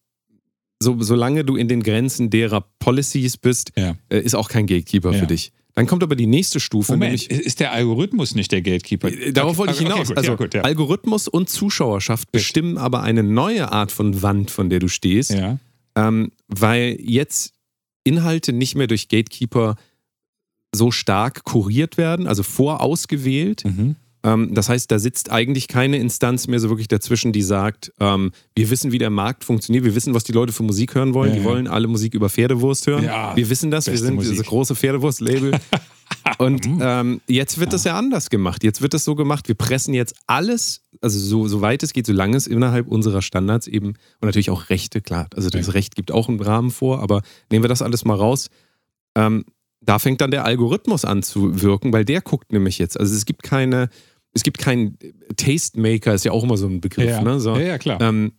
so, 0.83 1.01
solange 1.01 1.45
du 1.45 1.57
in 1.57 1.69
den 1.69 1.83
Grenzen 1.83 2.31
derer 2.31 2.63
Policies 2.79 3.37
bist, 3.37 3.73
Ja. 3.77 3.97
äh, 4.09 4.21
ist 4.21 4.35
auch 4.35 4.49
kein 4.49 4.67
Gatekeeper 4.67 5.13
Ja. 5.13 5.21
für 5.21 5.27
dich. 5.27 5.53
Dann 5.77 5.87
kommt 5.87 6.03
aber 6.05 6.15
die 6.15 6.27
nächste 6.29 6.61
Stufe, 6.61 6.93
Moment, 6.93 7.29
nämlich 7.29 7.31
ist 7.47 7.59
der 7.59 7.73
Algorithmus 7.73 8.35
nicht 8.37 8.53
der 8.53 8.63
Gatekeeper? 8.63 9.09
äh, 9.11 9.33
Darauf 9.33 9.57
wollte 9.57 9.73
ich 9.73 9.81
Okay, 9.81 9.89
hinaus. 9.93 10.09
gut, 10.09 10.17
also 10.17 10.31
ja, 10.31 10.37
gut, 10.37 10.55
ja. 10.55 10.63
Algorithmus 10.63 11.27
und 11.27 11.49
Zuschauerschaft 11.49 12.31
bestimmen 12.31 12.79
aber 12.79 13.03
eine 13.03 13.23
neue 13.25 13.73
Art 13.73 13.91
von 13.91 14.23
Wand, 14.23 14.51
von 14.53 14.71
der 14.71 14.79
du 14.79 14.87
stehst, 14.89 15.31
ja. 15.33 15.59
ähm, 15.97 16.31
weil 16.49 16.97
jetzt 17.01 17.55
Inhalte 18.05 18.53
nicht 18.53 18.77
mehr 18.77 18.87
durch 18.87 19.09
Gatekeeper 19.09 19.75
so 20.77 20.91
stark 20.91 21.43
kuriert 21.45 21.97
werden, 21.97 22.27
also 22.29 22.43
vorausgewählt. 22.43 23.65
Mhm. 23.65 23.97
Ähm, 24.25 24.55
das 24.55 24.69
heißt, 24.71 24.91
da 24.91 24.99
sitzt 24.99 25.31
eigentlich 25.31 25.69
keine 25.69 25.99
Instanz 25.99 26.49
mehr 26.49 26.59
so 26.59 26.71
wirklich 26.71 26.89
dazwischen, 26.89 27.33
die 27.33 27.43
sagt, 27.43 27.93
ähm, 28.01 28.33
wir 28.57 28.71
wissen, 28.71 28.91
wie 28.91 28.99
der 28.99 29.11
Markt 29.11 29.45
funktioniert, 29.45 29.85
wir 29.85 29.95
wissen, 29.95 30.15
was 30.15 30.25
die 30.25 30.33
Leute 30.33 30.53
für 30.53 30.63
Musik 30.63 30.95
hören 30.95 31.13
wollen, 31.15 31.31
Ja, 31.31 31.37
die 31.37 31.43
ja. 31.45 31.49
wollen 31.49 31.69
alle 31.69 31.87
Musik 31.87 32.15
über 32.15 32.31
Pferdewurst 32.31 32.87
hören. 32.87 33.05
Ja, 33.05 33.37
wir 33.37 33.51
wissen 33.51 33.71
das, 33.71 33.87
wir 33.87 33.99
sind 33.99 34.15
Musik. 34.15 34.33
dieses 34.33 34.47
große 34.47 34.75
Pferdewurst-Label. 34.75 35.53
Und 36.39 36.67
ähm, 36.81 37.21
jetzt 37.29 37.59
wird 37.61 37.73
das 37.73 37.85
ja 37.85 37.97
anders 37.99 38.31
gemacht. 38.31 38.65
Jetzt 38.65 38.81
wird 38.83 38.95
das 38.95 39.05
so 39.05 39.15
gemacht, 39.15 39.47
wir 39.49 39.55
pressen 39.55 39.93
jetzt 39.95 40.15
alles, 40.27 40.83
also 41.03 41.19
so, 41.19 41.49
so 41.49 41.61
weit 41.61 41.83
es 41.83 41.93
geht, 41.93 42.07
solange 42.07 42.37
es 42.37 42.47
innerhalb 42.47 42.89
unserer 42.89 43.21
Standards 43.23 43.67
eben 43.67 43.89
und 43.89 43.97
natürlich 44.23 44.51
auch 44.51 44.71
Rechte, 44.71 45.01
klar. 45.03 45.29
Also 45.35 45.51
das 45.51 45.67
Ja. 45.67 45.73
Recht 45.75 45.97
gibt 45.97 46.13
auch 46.13 46.29
einen 46.29 46.41
Rahmen 46.41 46.71
vor, 46.71 47.01
aber 47.01 47.23
nehmen 47.51 47.63
wir 47.65 47.69
das 47.69 47.83
alles 47.83 48.05
mal 48.05 48.17
raus. 48.17 48.49
Ähm, 49.17 49.45
da 49.81 49.99
fängt 49.99 50.23
dann 50.23 50.31
der 50.31 50.45
Algorithmus 50.47 51.05
an 51.05 51.23
zu 51.23 51.61
wirken, 51.61 51.93
weil 51.93 52.07
der 52.07 52.23
guckt 52.23 52.53
nämlich 52.53 52.79
jetzt. 52.79 52.99
Also 52.99 53.15
es 53.15 53.27
gibt 53.27 53.43
keine, 53.43 53.89
es 54.35 54.43
gibt 54.43 54.59
keinen 54.59 54.99
Tastemaker, 55.37 56.15
ist 56.15 56.25
ja 56.25 56.33
auch 56.33 56.45
immer 56.45 56.57
so 56.57 56.67
ein 56.67 56.81
Begriff. 56.81 57.09
Ja. 57.09 57.23
Ne? 57.23 57.41
So, 57.41 57.55
ja, 57.57 57.61
ja, 57.63 57.79
klar. 57.79 58.01
ähm, 58.01 58.33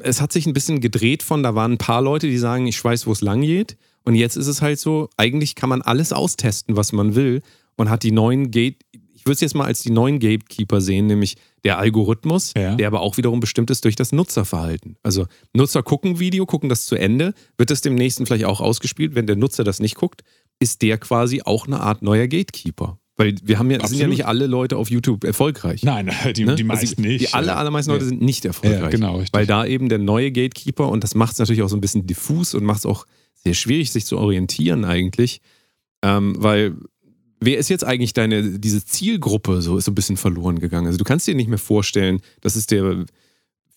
es 0.00 0.20
hat 0.20 0.32
sich 0.32 0.46
ein 0.46 0.54
bisschen 0.54 0.80
gedreht 0.80 1.22
von, 1.22 1.42
da 1.42 1.54
waren 1.54 1.72
ein 1.72 1.78
paar 1.78 2.02
Leute, 2.02 2.26
die 2.26 2.38
sagen, 2.38 2.66
ich 2.66 2.82
weiß, 2.82 3.06
wo 3.06 3.12
es 3.12 3.20
lang 3.20 3.42
geht. 3.42 3.76
Und 4.04 4.16
jetzt 4.16 4.36
ist 4.36 4.48
es 4.48 4.60
halt 4.62 4.80
so, 4.80 5.08
eigentlich 5.16 5.54
kann 5.54 5.68
man 5.68 5.82
alles 5.82 6.12
austesten, 6.12 6.76
was 6.76 6.92
man 6.92 7.14
will 7.14 7.42
und 7.76 7.88
hat 7.88 8.02
die 8.02 8.10
neuen 8.10 8.50
Gate, 8.50 8.78
ich 9.14 9.24
würde 9.24 9.34
es 9.34 9.40
jetzt 9.40 9.54
mal 9.54 9.66
als 9.66 9.82
die 9.82 9.92
neuen 9.92 10.18
Gatekeeper 10.18 10.80
sehen, 10.80 11.06
nämlich 11.06 11.36
der 11.62 11.78
Algorithmus, 11.78 12.52
Ja. 12.56 12.74
der 12.74 12.88
aber 12.88 13.00
auch 13.02 13.16
wiederum 13.18 13.38
bestimmt 13.38 13.70
ist 13.70 13.84
durch 13.84 13.94
das 13.94 14.10
Nutzerverhalten. 14.10 14.96
Also 15.04 15.26
Nutzer 15.54 15.84
gucken 15.84 16.18
Video, 16.18 16.44
gucken 16.44 16.68
das 16.68 16.86
zu 16.86 16.96
Ende, 16.96 17.32
wird 17.56 17.70
das 17.70 17.82
dem 17.82 17.94
nächsten 17.94 18.26
vielleicht 18.26 18.46
auch 18.46 18.60
ausgespielt. 18.60 19.14
Wenn 19.14 19.28
der 19.28 19.36
Nutzer 19.36 19.62
das 19.62 19.78
nicht 19.78 19.94
guckt, 19.94 20.22
ist 20.58 20.82
der 20.82 20.98
quasi 20.98 21.42
auch 21.44 21.68
eine 21.68 21.80
Art 21.80 22.02
neuer 22.02 22.26
Gatekeeper. 22.26 22.98
Weil 23.16 23.34
wir 23.44 23.58
haben 23.58 23.70
ja, 23.70 23.86
sind 23.86 23.98
ja 23.98 24.06
nicht 24.06 24.24
alle 24.26 24.46
Leute 24.46 24.76
auf 24.78 24.90
YouTube 24.90 25.24
erfolgreich. 25.24 25.82
Nein, 25.82 26.10
die, 26.36 26.44
Ne? 26.44 26.54
die 26.54 26.62
Also 26.62 26.64
meisten 26.64 27.02
nicht. 27.02 27.20
Die 27.20 27.34
aller, 27.34 27.56
allermeisten 27.58 27.92
Leute 27.92 28.04
Ja. 28.04 28.08
sind 28.08 28.22
nicht 28.22 28.44
erfolgreich. 28.44 28.80
Ja, 28.80 28.88
genau, 28.88 29.16
richtig. 29.16 29.34
Weil 29.34 29.46
da 29.46 29.66
eben 29.66 29.88
der 29.88 29.98
neue 29.98 30.32
Gatekeeper, 30.32 30.88
und 30.88 31.04
das 31.04 31.14
macht 31.14 31.34
es 31.34 31.38
natürlich 31.38 31.62
auch 31.62 31.68
so 31.68 31.76
ein 31.76 31.80
bisschen 31.82 32.06
diffus 32.06 32.54
und 32.54 32.64
macht 32.64 32.78
es 32.78 32.86
auch 32.86 33.06
sehr 33.34 33.54
schwierig, 33.54 33.92
sich 33.92 34.06
zu 34.06 34.16
orientieren 34.18 34.84
eigentlich. 34.84 35.40
Ähm, 36.02 36.36
weil 36.38 36.74
wer 37.40 37.58
ist 37.58 37.68
jetzt 37.68 37.84
eigentlich 37.84 38.12
deine, 38.14 38.58
diese 38.58 38.84
Zielgruppe 38.84 39.60
so, 39.62 39.76
ist 39.76 39.84
so 39.84 39.90
ein 39.90 39.94
bisschen 39.94 40.16
verloren 40.16 40.58
gegangen. 40.58 40.86
Also 40.86 40.96
du 40.98 41.04
kannst 41.04 41.26
dir 41.26 41.34
nicht 41.34 41.48
mehr 41.48 41.58
vorstellen, 41.58 42.20
das 42.40 42.56
ist 42.56 42.70
der 42.70 43.04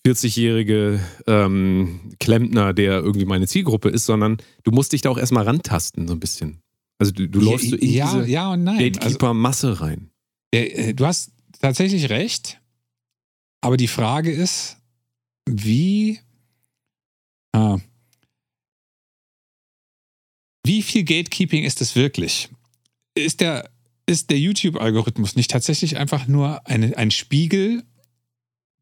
40-jährige 0.06 1.00
ähm, 1.26 2.00
Klempner, 2.20 2.72
der 2.72 3.00
irgendwie 3.00 3.24
meine 3.26 3.46
Zielgruppe 3.46 3.88
ist, 3.88 4.06
sondern 4.06 4.38
du 4.62 4.70
musst 4.70 4.92
dich 4.92 5.02
da 5.02 5.10
auch 5.10 5.18
erstmal 5.18 5.44
rantasten, 5.44 6.06
so 6.06 6.14
ein 6.14 6.20
bisschen. 6.20 6.60
Also 6.98 7.12
du, 7.12 7.28
du 7.28 7.40
läufst 7.40 7.70
so 7.70 7.76
in 7.76 7.92
ja, 7.92 8.12
diese 8.12 8.28
ja 8.28 8.52
und 8.52 8.64
nein. 8.64 8.78
Also, 8.78 8.90
Gatekeeper-Masse 8.90 9.80
rein. 9.80 10.10
äh, 10.52 10.94
du 10.94 11.06
hast 11.06 11.32
tatsächlich 11.60 12.08
recht. 12.08 12.60
Aber 13.60 13.76
die 13.76 13.88
Frage 13.88 14.32
ist, 14.32 14.76
wie. 15.48 16.20
Ah, 17.52 17.78
wie 20.66 20.82
viel 20.82 21.04
Gatekeeping 21.04 21.64
ist 21.64 21.80
es 21.80 21.94
wirklich? 21.94 22.48
Ist 23.14 23.40
der, 23.40 23.70
ist 24.06 24.30
der 24.30 24.38
YouTube-Algorithmus 24.38 25.36
nicht 25.36 25.50
tatsächlich 25.50 25.96
einfach 25.96 26.26
nur 26.26 26.66
eine, 26.66 26.96
ein 26.98 27.12
Spiegel 27.12 27.84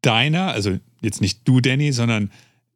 deiner, 0.01 0.51
also 0.51 0.79
jetzt 1.01 1.21
nicht 1.21 1.47
du, 1.47 1.61
Danny, 1.61 1.91
sondern 1.93 2.31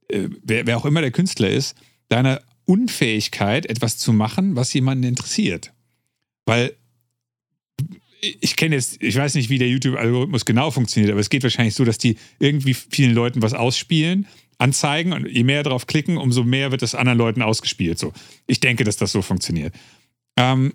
äh, 0.09 0.29
wer, 0.43 0.67
wer 0.67 0.77
auch 0.77 0.85
immer 0.85 1.01
der 1.01 1.11
Künstler 1.11 1.49
ist, 1.49 1.75
deiner 2.07 2.41
Unfähigkeit, 2.69 3.65
etwas 3.65 3.97
zu 3.97 4.13
machen, 4.13 4.55
was 4.55 4.71
jemanden 4.73 5.03
interessiert? 5.03 5.73
Weil 6.45 6.75
ich 8.21 8.55
kenne 8.55 8.75
jetzt, 8.75 9.01
ich 9.01 9.15
weiß 9.15 9.33
nicht, 9.33 9.49
wie 9.49 9.57
der 9.57 9.69
YouTube-Algorithmus 9.69 10.45
genau 10.45 10.69
funktioniert, 10.69 11.11
aber 11.11 11.19
es 11.19 11.31
geht 11.31 11.41
wahrscheinlich 11.41 11.73
so, 11.73 11.83
dass 11.83 11.97
die 11.97 12.17
irgendwie 12.37 12.75
vielen 12.75 13.15
Leuten 13.15 13.41
was 13.41 13.53
ausspielen, 13.55 14.27
anzeigen 14.59 15.13
und 15.13 15.27
je 15.27 15.43
mehr 15.43 15.63
drauf 15.63 15.87
klicken, 15.87 16.17
umso 16.17 16.43
mehr 16.43 16.69
wird 16.69 16.83
das 16.83 16.93
anderen 16.93 17.17
Leuten 17.17 17.41
ausgespielt. 17.41 17.97
So. 17.97 18.13
Ich 18.45 18.59
denke, 18.59 18.83
dass 18.83 18.97
das 18.97 19.13
so 19.13 19.23
funktioniert. 19.23 19.73
Ähm, 20.37 20.73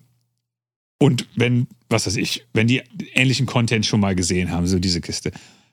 und 0.98 1.28
wenn, 1.36 1.68
was 1.88 2.08
weiß 2.08 2.16
ich, 2.16 2.44
wenn 2.54 2.66
die 2.66 2.82
ähnlichen 3.12 3.46
Content 3.46 3.86
schon 3.86 4.00
mal 4.00 4.16
gesehen 4.16 4.50
haben, 4.50 4.66
so 4.66 4.80
diese 4.80 5.00
Kiste. 5.00 5.30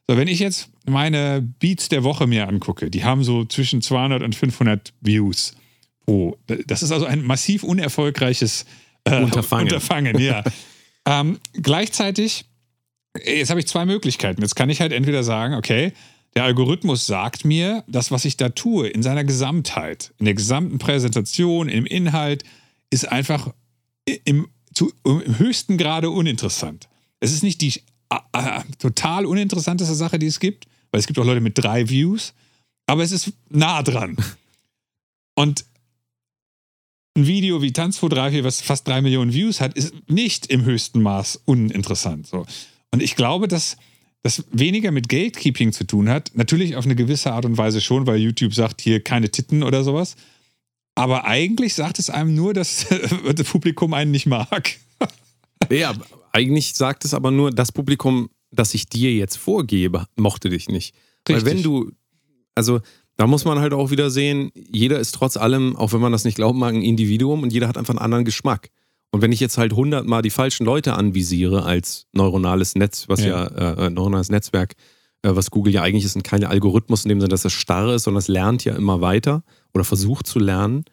So, 0.07 0.17
wenn 0.17 0.27
ich 0.27 0.39
jetzt 0.39 0.69
meine 0.85 1.41
Beats 1.41 1.89
der 1.89 2.03
Woche 2.03 2.27
mir 2.27 2.47
angucke, 2.47 2.91
die 2.91 3.05
haben 3.05 3.23
so 3.23 3.45
zwischen 3.45 3.81
200 3.81 4.21
und 4.21 4.35
500 4.35 4.93
Views. 5.01 5.55
Pro. 6.05 6.37
Das 6.67 6.83
ist 6.83 6.91
also 6.91 7.05
ein 7.05 7.23
massiv 7.23 7.63
unerfolgreiches 7.63 8.65
äh, 9.03 9.21
Unterfangen. 9.21 9.65
Unterfangen 9.65 10.19
ja. 10.19 10.43
ähm, 11.05 11.39
gleichzeitig, 11.53 12.45
jetzt 13.23 13.49
habe 13.49 13.59
ich 13.59 13.67
zwei 13.67 13.85
Möglichkeiten. 13.85 14.41
Jetzt 14.41 14.55
kann 14.55 14.69
ich 14.69 14.81
halt 14.81 14.91
entweder 14.91 15.23
sagen, 15.23 15.55
okay, 15.55 15.93
der 16.35 16.43
Algorithmus 16.45 17.05
sagt 17.07 17.43
mir, 17.43 17.83
das, 17.87 18.11
was 18.11 18.25
ich 18.25 18.37
da 18.37 18.49
tue, 18.49 18.87
in 18.87 19.03
seiner 19.03 19.23
Gesamtheit, 19.23 20.13
in 20.17 20.25
der 20.25 20.33
gesamten 20.33 20.77
Präsentation, 20.77 21.67
im 21.67 21.85
Inhalt, 21.85 22.43
ist 22.89 23.11
einfach 23.11 23.53
im, 24.23 24.47
zu, 24.73 24.93
im 25.03 25.39
höchsten 25.39 25.77
Grade 25.77 26.09
uninteressant. 26.09 26.87
Es 27.19 27.33
ist 27.33 27.43
nicht 27.43 27.61
die 27.61 27.81
äh, 28.09 28.61
total 28.79 29.25
uninteressanteste 29.25 29.93
Sache, 29.93 30.19
die 30.19 30.27
es 30.27 30.39
gibt, 30.39 30.67
weil 30.91 30.99
es 30.99 31.07
gibt 31.07 31.19
auch 31.19 31.25
Leute 31.25 31.41
mit 31.41 31.57
drei 31.57 31.89
Views, 31.89 32.33
aber 32.85 33.03
es 33.03 33.11
ist 33.11 33.33
nah 33.49 33.83
dran. 33.83 34.15
Und 35.35 35.65
ein 37.15 37.27
Video 37.27 37.61
wie 37.61 37.73
Tanz 37.73 37.97
234, 37.97 38.43
was 38.43 38.61
fast 38.61 38.87
drei 38.87 39.01
Millionen 39.01 39.33
Views 39.33 39.59
hat, 39.59 39.73
ist 39.73 39.93
nicht 40.09 40.47
im 40.47 40.63
höchsten 40.63 41.01
Maß 41.01 41.41
uninteressant. 41.45 42.27
So. 42.27 42.45
Und 42.91 43.01
ich 43.01 43.15
glaube, 43.15 43.47
dass 43.47 43.77
das 44.23 44.43
weniger 44.51 44.91
mit 44.91 45.09
Gatekeeping 45.09 45.73
zu 45.73 45.85
tun 45.85 46.07
hat. 46.07 46.31
Natürlich 46.35 46.75
auf 46.75 46.85
eine 46.85 46.95
gewisse 46.95 47.33
Art 47.33 47.45
und 47.45 47.57
Weise 47.57 47.81
schon, 47.81 48.05
weil 48.05 48.19
YouTube 48.19 48.53
sagt 48.53 48.81
hier 48.81 49.03
keine 49.03 49.29
Titten 49.29 49.63
oder 49.63 49.83
sowas. 49.83 50.15
Aber 50.95 51.25
eigentlich 51.25 51.73
sagt 51.73 51.99
es 51.99 52.09
einem 52.09 52.35
nur, 52.35 52.53
dass 52.53 52.85
das 53.35 53.47
Publikum 53.47 53.93
einen 53.93 54.11
nicht 54.11 54.27
mag. 54.27 54.77
Ja, 55.69 55.93
eigentlich 56.33 56.73
sagt 56.73 57.05
es 57.05 57.13
aber 57.13 57.31
nur, 57.31 57.51
das 57.51 57.71
Publikum, 57.71 58.29
das 58.49 58.73
ich 58.73 58.89
dir 58.89 59.13
jetzt 59.13 59.37
vorgebe, 59.37 60.05
mochte 60.17 60.49
dich 60.49 60.67
nicht. 60.67 60.95
Weil 61.29 61.45
wenn 61.45 61.63
du, 61.63 61.91
also 62.55 62.81
da 63.21 63.27
muss 63.27 63.45
man 63.45 63.59
halt 63.59 63.71
auch 63.73 63.91
wieder 63.91 64.09
sehen, 64.09 64.51
jeder 64.55 64.99
ist 64.99 65.13
trotz 65.13 65.37
allem, 65.37 65.75
auch 65.75 65.93
wenn 65.93 66.01
man 66.01 66.11
das 66.11 66.23
nicht 66.23 66.33
glauben 66.33 66.57
mag, 66.57 66.73
ein 66.73 66.81
Individuum 66.81 67.43
und 67.43 67.53
jeder 67.53 67.67
hat 67.67 67.77
einfach 67.77 67.93
einen 67.93 67.99
anderen 67.99 68.25
Geschmack. 68.25 68.69
Und 69.11 69.21
wenn 69.21 69.31
ich 69.31 69.39
jetzt 69.39 69.59
halt 69.59 69.73
hundertmal 69.73 70.23
die 70.23 70.31
falschen 70.31 70.65
Leute 70.65 70.95
anvisiere 70.95 71.63
als 71.63 72.07
neuronales 72.13 72.73
Netz, 72.73 73.07
was 73.09 73.23
ja, 73.23 73.47
ja 73.47 73.73
äh, 73.73 73.89
neuronales 73.91 74.31
Netzwerk, 74.31 74.73
äh, 75.21 75.35
was 75.35 75.51
Google 75.51 75.71
ja 75.71 75.83
eigentlich 75.83 76.03
ist, 76.03 76.15
und 76.15 76.23
keine 76.23 76.49
Algorithmus 76.49 77.05
in 77.05 77.09
dem 77.09 77.19
Sinne, 77.19 77.29
dass 77.29 77.45
es 77.45 77.53
starr 77.53 77.93
ist, 77.93 78.05
sondern 78.05 78.21
es 78.21 78.27
lernt 78.27 78.65
ja 78.65 78.73
immer 78.73 79.01
weiter 79.01 79.43
oder 79.75 79.83
versucht 79.83 80.25
zu 80.25 80.39
lernen, 80.39 80.85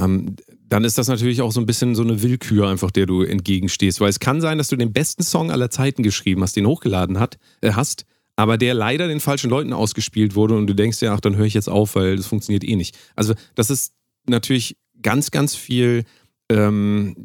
ähm, 0.00 0.36
dann 0.70 0.84
ist 0.84 0.96
das 0.96 1.08
natürlich 1.08 1.42
auch 1.42 1.52
so 1.52 1.60
ein 1.60 1.66
bisschen 1.66 1.94
so 1.94 2.02
eine 2.02 2.22
Willkür 2.22 2.66
einfach, 2.68 2.90
der 2.90 3.04
du 3.04 3.24
entgegenstehst. 3.24 4.00
Weil 4.00 4.08
es 4.08 4.20
kann 4.20 4.40
sein, 4.40 4.56
dass 4.56 4.68
du 4.68 4.76
den 4.76 4.94
besten 4.94 5.22
Song 5.22 5.50
aller 5.50 5.68
Zeiten 5.68 6.02
geschrieben 6.02 6.42
hast, 6.42 6.56
den 6.56 6.66
hochgeladen 6.66 7.20
hat, 7.20 7.36
äh, 7.60 7.72
hast, 7.72 8.06
aber 8.38 8.56
der 8.56 8.72
leider 8.72 9.08
den 9.08 9.18
falschen 9.18 9.50
Leuten 9.50 9.72
ausgespielt 9.72 10.36
wurde 10.36 10.56
und 10.56 10.68
du 10.68 10.74
denkst 10.74 11.02
ja, 11.02 11.12
ach, 11.12 11.18
dann 11.18 11.34
höre 11.34 11.46
ich 11.46 11.54
jetzt 11.54 11.68
auf, 11.68 11.96
weil 11.96 12.14
das 12.14 12.28
funktioniert 12.28 12.62
eh 12.62 12.76
nicht. 12.76 12.96
Also 13.16 13.34
das 13.56 13.68
ist 13.68 13.94
natürlich 14.28 14.76
ganz, 15.02 15.32
ganz 15.32 15.56
viel, 15.56 16.04
ähm, 16.48 17.16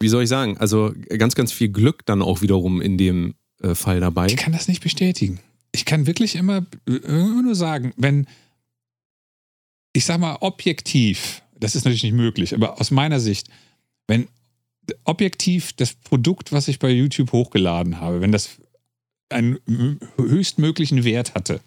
wie 0.00 0.08
soll 0.08 0.24
ich 0.24 0.28
sagen, 0.28 0.58
also 0.58 0.92
ganz, 1.18 1.36
ganz 1.36 1.52
viel 1.52 1.68
Glück 1.68 2.04
dann 2.04 2.20
auch 2.20 2.42
wiederum 2.42 2.82
in 2.82 2.98
dem 2.98 3.34
äh, 3.62 3.76
Fall 3.76 4.00
dabei. 4.00 4.26
Ich 4.26 4.36
kann 4.36 4.52
das 4.52 4.66
nicht 4.66 4.82
bestätigen. 4.82 5.38
Ich 5.70 5.84
kann 5.84 6.08
wirklich 6.08 6.34
immer, 6.34 6.66
immer 6.84 7.42
nur 7.42 7.54
sagen, 7.54 7.92
wenn, 7.96 8.26
ich 9.92 10.04
sag 10.04 10.18
mal, 10.18 10.38
objektiv, 10.40 11.42
das 11.60 11.76
ist 11.76 11.84
natürlich 11.84 12.02
nicht 12.02 12.14
möglich, 12.14 12.56
aber 12.56 12.80
aus 12.80 12.90
meiner 12.90 13.20
Sicht, 13.20 13.46
wenn 14.08 14.26
objektiv 15.04 15.74
das 15.74 15.94
Produkt, 15.94 16.50
was 16.50 16.66
ich 16.66 16.80
bei 16.80 16.90
YouTube 16.90 17.30
hochgeladen 17.30 18.00
habe, 18.00 18.20
wenn 18.20 18.32
das 18.32 18.58
einen 19.30 20.00
höchstmöglichen 20.16 21.04
Wert 21.04 21.34
hatte, 21.34 21.60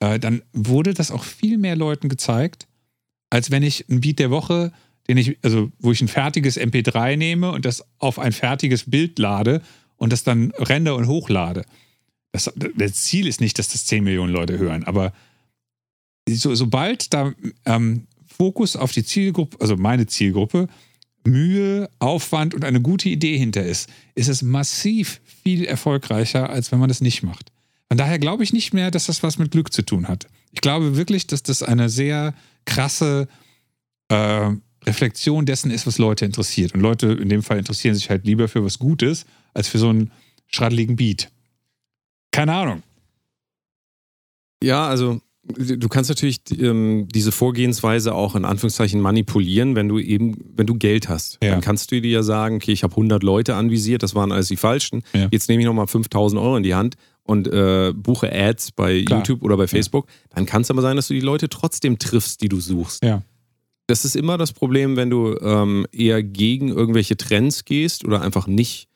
äh, 0.00 0.18
dann 0.18 0.42
wurde 0.52 0.94
das 0.94 1.10
auch 1.10 1.24
viel 1.24 1.58
mehr 1.58 1.76
Leuten 1.76 2.08
gezeigt, 2.08 2.66
als 3.30 3.50
wenn 3.50 3.62
ich 3.62 3.88
ein 3.88 4.00
Beat 4.00 4.18
der 4.18 4.30
Woche, 4.30 4.72
den 5.08 5.16
ich, 5.16 5.38
also 5.42 5.70
wo 5.78 5.92
ich 5.92 6.00
ein 6.00 6.08
fertiges 6.08 6.58
MP3 6.58 7.16
nehme 7.16 7.50
und 7.52 7.64
das 7.64 7.84
auf 7.98 8.18
ein 8.18 8.32
fertiges 8.32 8.90
Bild 8.90 9.18
lade 9.18 9.62
und 9.96 10.12
das 10.12 10.24
dann 10.24 10.50
render 10.52 10.96
und 10.96 11.06
hochlade. 11.06 11.64
Das, 12.32 12.52
das 12.76 12.94
Ziel 12.94 13.26
ist 13.26 13.40
nicht, 13.40 13.58
dass 13.58 13.68
das 13.68 13.86
10 13.86 14.04
Millionen 14.04 14.32
Leute 14.32 14.58
hören, 14.58 14.84
aber 14.84 15.12
so, 16.28 16.54
sobald 16.54 17.14
da 17.14 17.32
ähm, 17.64 18.06
Fokus 18.26 18.76
auf 18.76 18.92
die 18.92 19.04
Zielgruppe, 19.04 19.56
also 19.60 19.76
meine 19.76 20.06
Zielgruppe, 20.06 20.68
Mühe, 21.26 21.90
Aufwand 21.98 22.54
und 22.54 22.64
eine 22.64 22.80
gute 22.80 23.08
Idee 23.08 23.36
hinter 23.38 23.64
ist, 23.64 23.88
ist 24.14 24.28
es 24.28 24.42
massiv 24.42 25.20
viel 25.24 25.64
erfolgreicher, 25.64 26.50
als 26.50 26.72
wenn 26.72 26.78
man 26.78 26.88
das 26.88 27.00
nicht 27.00 27.22
macht. 27.22 27.52
Von 27.88 27.98
daher 27.98 28.18
glaube 28.18 28.42
ich 28.42 28.52
nicht 28.52 28.74
mehr, 28.74 28.90
dass 28.90 29.06
das 29.06 29.22
was 29.22 29.38
mit 29.38 29.50
Glück 29.50 29.72
zu 29.72 29.82
tun 29.82 30.08
hat. 30.08 30.26
Ich 30.52 30.60
glaube 30.60 30.96
wirklich, 30.96 31.26
dass 31.26 31.42
das 31.42 31.62
eine 31.62 31.88
sehr 31.88 32.34
krasse 32.64 33.28
äh, 34.08 34.50
Reflexion 34.84 35.46
dessen 35.46 35.70
ist, 35.70 35.86
was 35.86 35.98
Leute 35.98 36.24
interessiert. 36.24 36.74
Und 36.74 36.80
Leute 36.80 37.08
in 37.08 37.28
dem 37.28 37.42
Fall 37.42 37.58
interessieren 37.58 37.94
sich 37.94 38.10
halt 38.10 38.24
lieber 38.24 38.48
für 38.48 38.64
was 38.64 38.78
Gutes, 38.78 39.26
als 39.54 39.68
für 39.68 39.78
so 39.78 39.88
einen 39.88 40.12
schraddeligen 40.48 40.96
Beat. 40.96 41.30
Keine 42.30 42.54
Ahnung. 42.54 42.82
Ja, 44.62 44.88
also 44.88 45.20
du 45.48 45.88
kannst 45.88 46.10
natürlich 46.10 46.40
ähm, 46.58 47.08
diese 47.12 47.32
Vorgehensweise 47.32 48.14
auch 48.14 48.34
in 48.34 48.44
Anführungszeichen 48.44 49.00
manipulieren, 49.00 49.76
wenn 49.76 49.88
du 49.88 49.98
eben, 49.98 50.36
wenn 50.54 50.66
du 50.66 50.74
Geld 50.74 51.08
hast. 51.08 51.38
Ja. 51.42 51.50
Dann 51.50 51.60
kannst 51.60 51.90
du 51.90 52.00
dir 52.00 52.10
ja 52.10 52.22
sagen, 52.22 52.56
okay, 52.56 52.72
ich 52.72 52.82
habe 52.82 52.92
100 52.92 53.22
Leute 53.22 53.54
anvisiert, 53.54 54.02
das 54.02 54.14
waren 54.14 54.32
alles 54.32 54.48
die 54.48 54.56
Falschen. 54.56 55.02
Ja. 55.12 55.28
Jetzt 55.30 55.48
nehme 55.48 55.62
ich 55.62 55.66
nochmal 55.66 55.86
5000 55.86 56.40
Euro 56.40 56.56
in 56.56 56.62
die 56.62 56.74
Hand 56.74 56.96
und 57.22 57.48
äh, 57.48 57.92
buche 57.94 58.32
Ads 58.32 58.72
bei 58.72 59.02
Klar. 59.02 59.20
YouTube 59.20 59.42
oder 59.42 59.56
bei 59.56 59.66
Facebook. 59.66 60.06
Ja. 60.08 60.36
Dann 60.36 60.46
kann 60.46 60.62
es 60.62 60.70
aber 60.70 60.82
sein, 60.82 60.96
dass 60.96 61.08
du 61.08 61.14
die 61.14 61.20
Leute 61.20 61.48
trotzdem 61.48 61.98
triffst, 61.98 62.42
die 62.42 62.48
du 62.48 62.60
suchst. 62.60 63.02
Das 63.88 64.04
ist 64.04 64.16
immer 64.16 64.36
das 64.36 64.52
Problem, 64.52 64.96
wenn 64.96 65.10
du 65.10 65.36
ähm, 65.40 65.86
eher 65.92 66.22
gegen 66.22 66.68
irgendwelche 66.68 67.16
Trends 67.16 67.64
gehst 67.64 68.04
oder 68.04 68.20
einfach 68.20 68.48
nicht 68.48 68.88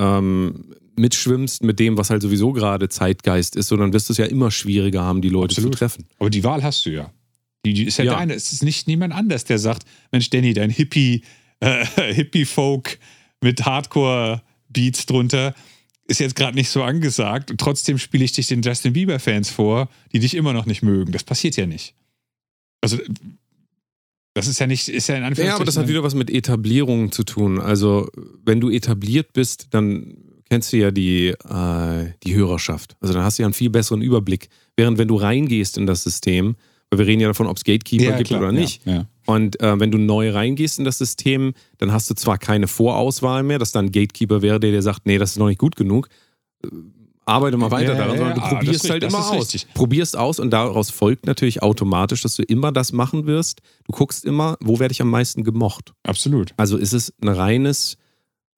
ähm, 0.00 0.74
mitschwimmst 0.96 1.62
mit 1.62 1.78
dem, 1.78 1.96
was 1.96 2.10
halt 2.10 2.22
sowieso 2.22 2.52
gerade 2.52 2.88
Zeitgeist 2.88 3.56
ist, 3.56 3.68
sondern 3.68 3.92
wirst 3.92 4.08
du 4.08 4.12
es 4.12 4.18
ja 4.18 4.26
immer 4.26 4.50
schwieriger 4.50 5.02
haben, 5.02 5.20
die 5.20 5.28
Leute 5.28 5.52
Absolut. 5.52 5.74
zu 5.74 5.78
treffen. 5.78 6.06
Aber 6.18 6.30
die 6.30 6.42
Wahl 6.42 6.62
hast 6.62 6.84
du 6.86 6.90
ja. 6.90 7.12
Die, 7.64 7.74
die 7.74 7.84
ist 7.84 7.98
ja, 7.98 8.04
ja, 8.04 8.16
deine. 8.16 8.34
Es 8.34 8.52
ist 8.52 8.62
nicht 8.62 8.88
niemand 8.88 9.14
anders, 9.14 9.44
der 9.44 9.58
sagt, 9.58 9.84
Mensch, 10.12 10.30
Danny, 10.30 10.54
dein 10.54 10.70
Hippie, 10.70 11.22
äh, 11.60 11.84
Hippie-Folk 12.14 12.98
mit 13.42 13.64
Hardcore-Beats 13.64 15.06
drunter 15.06 15.54
ist 16.06 16.18
jetzt 16.18 16.34
gerade 16.34 16.56
nicht 16.56 16.70
so 16.70 16.82
angesagt 16.82 17.52
und 17.52 17.60
trotzdem 17.60 17.96
spiele 17.96 18.24
ich 18.24 18.32
dich 18.32 18.48
den 18.48 18.62
Justin 18.62 18.94
Bieber-Fans 18.94 19.48
vor, 19.50 19.88
die 20.12 20.18
dich 20.18 20.34
immer 20.34 20.52
noch 20.52 20.66
nicht 20.66 20.82
mögen. 20.82 21.12
Das 21.12 21.22
passiert 21.22 21.56
ja 21.56 21.66
nicht. 21.66 21.94
Also 22.80 22.98
das 24.34 24.46
ist 24.46 24.60
ja 24.60 24.66
nicht, 24.66 24.88
ist 24.88 25.08
ja 25.08 25.16
in 25.16 25.22
Anführungszeichen. 25.22 25.48
Ja, 25.48 25.56
aber 25.56 25.64
das 25.64 25.76
hat 25.76 25.88
wieder 25.88 26.02
was 26.02 26.14
mit 26.14 26.30
Etablierung 26.30 27.10
zu 27.10 27.24
tun. 27.24 27.58
Also, 27.58 28.08
wenn 28.44 28.60
du 28.60 28.70
etabliert 28.70 29.32
bist, 29.32 29.68
dann 29.70 30.16
kennst 30.48 30.72
du 30.72 30.76
ja 30.76 30.90
die, 30.90 31.28
äh, 31.28 32.12
die 32.24 32.34
Hörerschaft. 32.34 32.96
Also 33.00 33.14
dann 33.14 33.22
hast 33.22 33.38
du 33.38 33.42
ja 33.42 33.46
einen 33.46 33.54
viel 33.54 33.70
besseren 33.70 34.02
Überblick. 34.02 34.48
Während 34.76 34.98
wenn 34.98 35.08
du 35.08 35.16
reingehst 35.16 35.78
in 35.78 35.86
das 35.86 36.02
System, 36.02 36.56
weil 36.90 36.98
wir 36.98 37.06
reden 37.06 37.20
ja 37.20 37.28
davon, 37.28 37.46
ob 37.46 37.56
es 37.56 37.64
Gatekeeper 37.64 38.04
ja, 38.04 38.16
gibt 38.16 38.28
klar, 38.28 38.40
oder 38.40 38.52
nicht. 38.52 38.84
Ja, 38.84 38.92
ja. 38.92 39.06
Und 39.26 39.60
äh, 39.60 39.78
wenn 39.78 39.92
du 39.92 39.98
neu 39.98 40.30
reingehst 40.30 40.80
in 40.80 40.84
das 40.84 40.98
System, 40.98 41.54
dann 41.78 41.92
hast 41.92 42.10
du 42.10 42.14
zwar 42.14 42.36
keine 42.36 42.66
Vorauswahl 42.66 43.44
mehr, 43.44 43.60
dass 43.60 43.70
dann 43.70 43.86
ein 43.86 43.92
Gatekeeper 43.92 44.42
wäre, 44.42 44.58
der 44.58 44.72
dir 44.72 44.82
sagt, 44.82 45.06
nee, 45.06 45.18
das 45.18 45.32
ist 45.32 45.38
noch 45.38 45.46
nicht 45.46 45.60
gut 45.60 45.76
genug. 45.76 46.08
Arbeite 47.30 47.56
mal 47.56 47.70
weiter 47.70 47.94
daran, 47.94 48.18
sondern 48.18 48.34
du 48.34 48.40
probierst 48.40 48.90
halt 48.90 49.04
immer 49.04 49.30
aus. 49.30 49.54
Richtig. 49.54 49.72
Probierst 49.74 50.16
aus 50.16 50.40
und 50.40 50.50
daraus 50.50 50.90
folgt 50.90 51.26
natürlich 51.26 51.62
automatisch, 51.62 52.22
dass 52.22 52.36
du 52.36 52.42
immer 52.42 52.72
das 52.72 52.92
machen 52.92 53.26
wirst. 53.26 53.60
Du 53.84 53.92
guckst 53.92 54.24
immer, 54.24 54.56
wo 54.60 54.78
werde 54.78 54.92
ich 54.92 55.00
am 55.00 55.10
meisten 55.10 55.44
gemocht. 55.44 55.92
Absolut. 56.02 56.52
Also 56.56 56.76
ist 56.76 56.92
es 56.92 57.14
ein 57.22 57.28
reines 57.28 57.96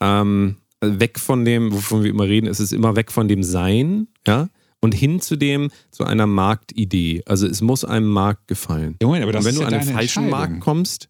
ähm, 0.00 0.57
weg 0.81 1.19
von 1.19 1.45
dem, 1.45 1.73
wovon 1.73 2.02
wir 2.02 2.11
immer 2.11 2.25
reden, 2.25 2.47
es 2.47 2.61
ist 2.61 2.73
immer 2.73 2.97
weg 2.97 3.12
von 3.12 3.29
dem 3.29 3.43
Sein, 3.43 4.09
ja, 4.26 4.49
und 4.81 4.93
hin 4.93 5.21
zu 5.21 5.37
dem, 5.37 5.71
zu 5.91 6.05
einer 6.05 6.26
Marktidee. 6.26 7.23
Also 7.26 7.47
es 7.47 7.61
muss 7.61 7.85
einem 7.85 8.09
Markt 8.09 8.49
gefallen. 8.49 8.97
Ja, 9.00 9.07
Moment, 9.07 9.23
aber 9.23 9.33
das 9.33 9.45
und 9.45 9.50
wenn 9.50 9.55
du 9.55 9.61
ja 9.61 9.67
an 9.69 9.87
den 9.87 9.95
falschen 9.95 10.29
Markt 10.29 10.61
kommst, 10.61 11.09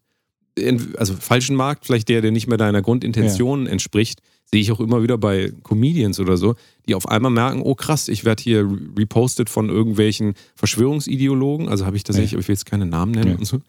also 0.97 1.15
falschen 1.15 1.55
Markt, 1.55 1.85
vielleicht 1.85 2.07
der, 2.09 2.21
der 2.21 2.31
nicht 2.31 2.47
mehr 2.47 2.59
deiner 2.59 2.83
Grundintention 2.83 3.65
ja. 3.65 3.71
entspricht, 3.71 4.21
sehe 4.45 4.61
ich 4.61 4.71
auch 4.71 4.79
immer 4.79 5.01
wieder 5.01 5.17
bei 5.17 5.51
Comedians 5.63 6.19
oder 6.19 6.37
so, 6.37 6.55
die 6.87 6.95
auf 6.95 7.07
einmal 7.07 7.31
merken, 7.31 7.61
oh 7.63 7.75
krass, 7.75 8.07
ich 8.07 8.25
werde 8.25 8.43
hier 8.43 8.69
repostet 8.97 9.49
von 9.49 9.69
irgendwelchen 9.69 10.35
Verschwörungsideologen, 10.55 11.69
also 11.69 11.85
habe 11.85 11.97
ich 11.97 12.03
tatsächlich, 12.03 12.33
ja. 12.33 12.39
ich 12.39 12.47
will 12.47 12.53
jetzt 12.53 12.65
keine 12.65 12.85
Namen 12.85 13.13
nennen 13.13 13.31
ja. 13.31 13.37
und 13.37 13.45
so. 13.45 13.59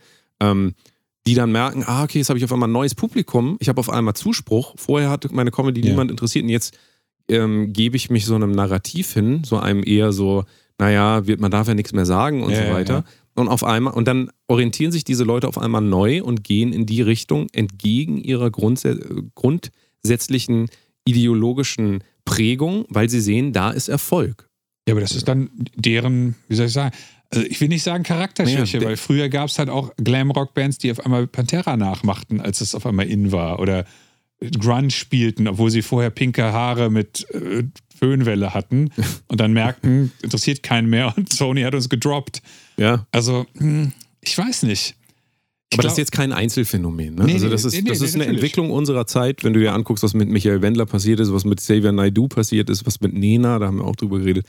Ähm, 0.40 0.74
die 1.26 1.34
dann 1.34 1.52
merken, 1.52 1.84
ah, 1.86 2.04
okay, 2.04 2.18
jetzt 2.18 2.28
habe 2.28 2.38
ich 2.38 2.44
auf 2.44 2.52
einmal 2.52 2.68
ein 2.68 2.72
neues 2.72 2.94
Publikum, 2.94 3.56
ich 3.60 3.68
habe 3.68 3.80
auf 3.80 3.88
einmal 3.88 4.14
Zuspruch. 4.14 4.74
Vorher 4.76 5.08
hatte 5.08 5.30
meine 5.32 5.50
Comedy 5.50 5.80
ja. 5.80 5.90
niemand 5.90 6.10
interessiert 6.10 6.42
und 6.42 6.50
jetzt 6.50 6.76
ähm, 7.28 7.72
gebe 7.72 7.96
ich 7.96 8.10
mich 8.10 8.26
so 8.26 8.34
einem 8.34 8.52
Narrativ 8.52 9.14
hin, 9.14 9.42
so 9.44 9.56
einem 9.56 9.82
eher 9.82 10.12
so, 10.12 10.44
naja, 10.78 11.26
wird, 11.26 11.40
man 11.40 11.50
darf 11.50 11.68
ja 11.68 11.74
nichts 11.74 11.92
mehr 11.92 12.04
sagen 12.04 12.42
und 12.42 12.54
so 12.54 12.60
weiter. 12.72 13.04
Und 13.34 13.48
auf 13.48 13.64
einmal, 13.64 13.94
und 13.94 14.06
dann 14.06 14.30
orientieren 14.46 14.92
sich 14.92 15.02
diese 15.02 15.24
Leute 15.24 15.48
auf 15.48 15.58
einmal 15.58 15.80
neu 15.80 16.22
und 16.22 16.44
gehen 16.44 16.72
in 16.72 16.86
die 16.86 17.02
Richtung 17.02 17.48
entgegen 17.52 18.18
ihrer 18.18 18.50
grundsä 18.50 18.98
grundsätzlichen 20.04 20.68
ideologischen 21.06 22.04
Prägung, 22.24 22.84
weil 22.88 23.08
sie 23.08 23.20
sehen, 23.20 23.52
da 23.52 23.70
ist 23.70 23.88
Erfolg. 23.88 24.48
Ja, 24.86 24.94
aber 24.94 25.00
das 25.00 25.12
ist 25.12 25.26
dann 25.26 25.50
deren, 25.74 26.34
wie 26.48 26.56
soll 26.56 26.66
ich 26.66 26.72
sagen, 26.72 26.94
Also 27.30 27.46
ich 27.46 27.60
will 27.60 27.68
nicht 27.68 27.82
sagen 27.82 28.04
Charakterschwäche, 28.04 28.78
Ja, 28.78 28.84
weil 28.84 28.96
früher 28.96 29.28
gab 29.28 29.48
es 29.48 29.58
halt 29.58 29.70
auch 29.70 29.92
Glam-Rock-Bands, 29.96 30.78
die 30.78 30.90
auf 30.90 31.04
einmal 31.04 31.26
Pantera 31.26 31.76
nachmachten, 31.76 32.40
als 32.40 32.60
es 32.60 32.74
auf 32.74 32.86
einmal 32.86 33.06
in 33.06 33.32
war. 33.32 33.60
Oder 33.60 33.86
Grunge 34.58 34.90
spielten, 34.90 35.48
obwohl 35.48 35.70
sie 35.70 35.82
vorher 35.82 36.10
pinke 36.10 36.52
Haare 36.52 36.90
mit 36.90 37.26
äh, 37.30 37.64
Föhnwelle 37.98 38.52
hatten 38.52 38.90
und 39.28 39.40
dann 39.40 39.52
merkten, 39.52 40.12
interessiert 40.22 40.62
keinen 40.62 40.88
mehr 40.90 41.14
und 41.16 41.32
Sony 41.32 41.62
hat 41.62 41.74
uns 41.74 41.88
gedroppt. 41.88 42.42
Ja. 42.76 43.06
Also, 43.10 43.46
hm, 43.56 43.92
ich 44.20 44.36
weiß 44.36 44.64
nicht. 44.64 44.96
Aber 45.74 45.82
das 45.82 45.92
ist 45.92 45.96
glaub- 45.96 45.98
jetzt 45.98 46.12
kein 46.12 46.32
Einzelfänomen. 46.32 47.14
Ne? 47.14 47.24
Nee, 47.24 47.32
also 47.34 47.46
nee, 47.46 47.50
das 47.52 47.64
ist, 47.64 47.74
nee, 47.74 47.82
nee, 47.82 47.88
das 47.90 48.00
ist 48.00 48.14
eine 48.14 48.24
natürlich. 48.24 48.40
Entwicklung 48.40 48.70
unserer 48.70 49.06
Zeit. 49.06 49.44
Wenn 49.44 49.52
du 49.52 49.60
dir 49.60 49.72
anguckst, 49.74 50.02
was 50.02 50.14
mit 50.14 50.28
Michael 50.28 50.62
Wendler 50.62 50.86
passiert 50.86 51.20
ist, 51.20 51.32
was 51.32 51.44
mit 51.44 51.58
Xavier 51.58 51.92
Naidoo 51.92 52.28
passiert 52.28 52.70
ist, 52.70 52.86
was 52.86 53.00
mit 53.00 53.12
Nena, 53.12 53.58
da 53.58 53.66
haben 53.66 53.78
wir 53.78 53.84
auch 53.84 53.96
drüber 53.96 54.18
geredet. 54.18 54.46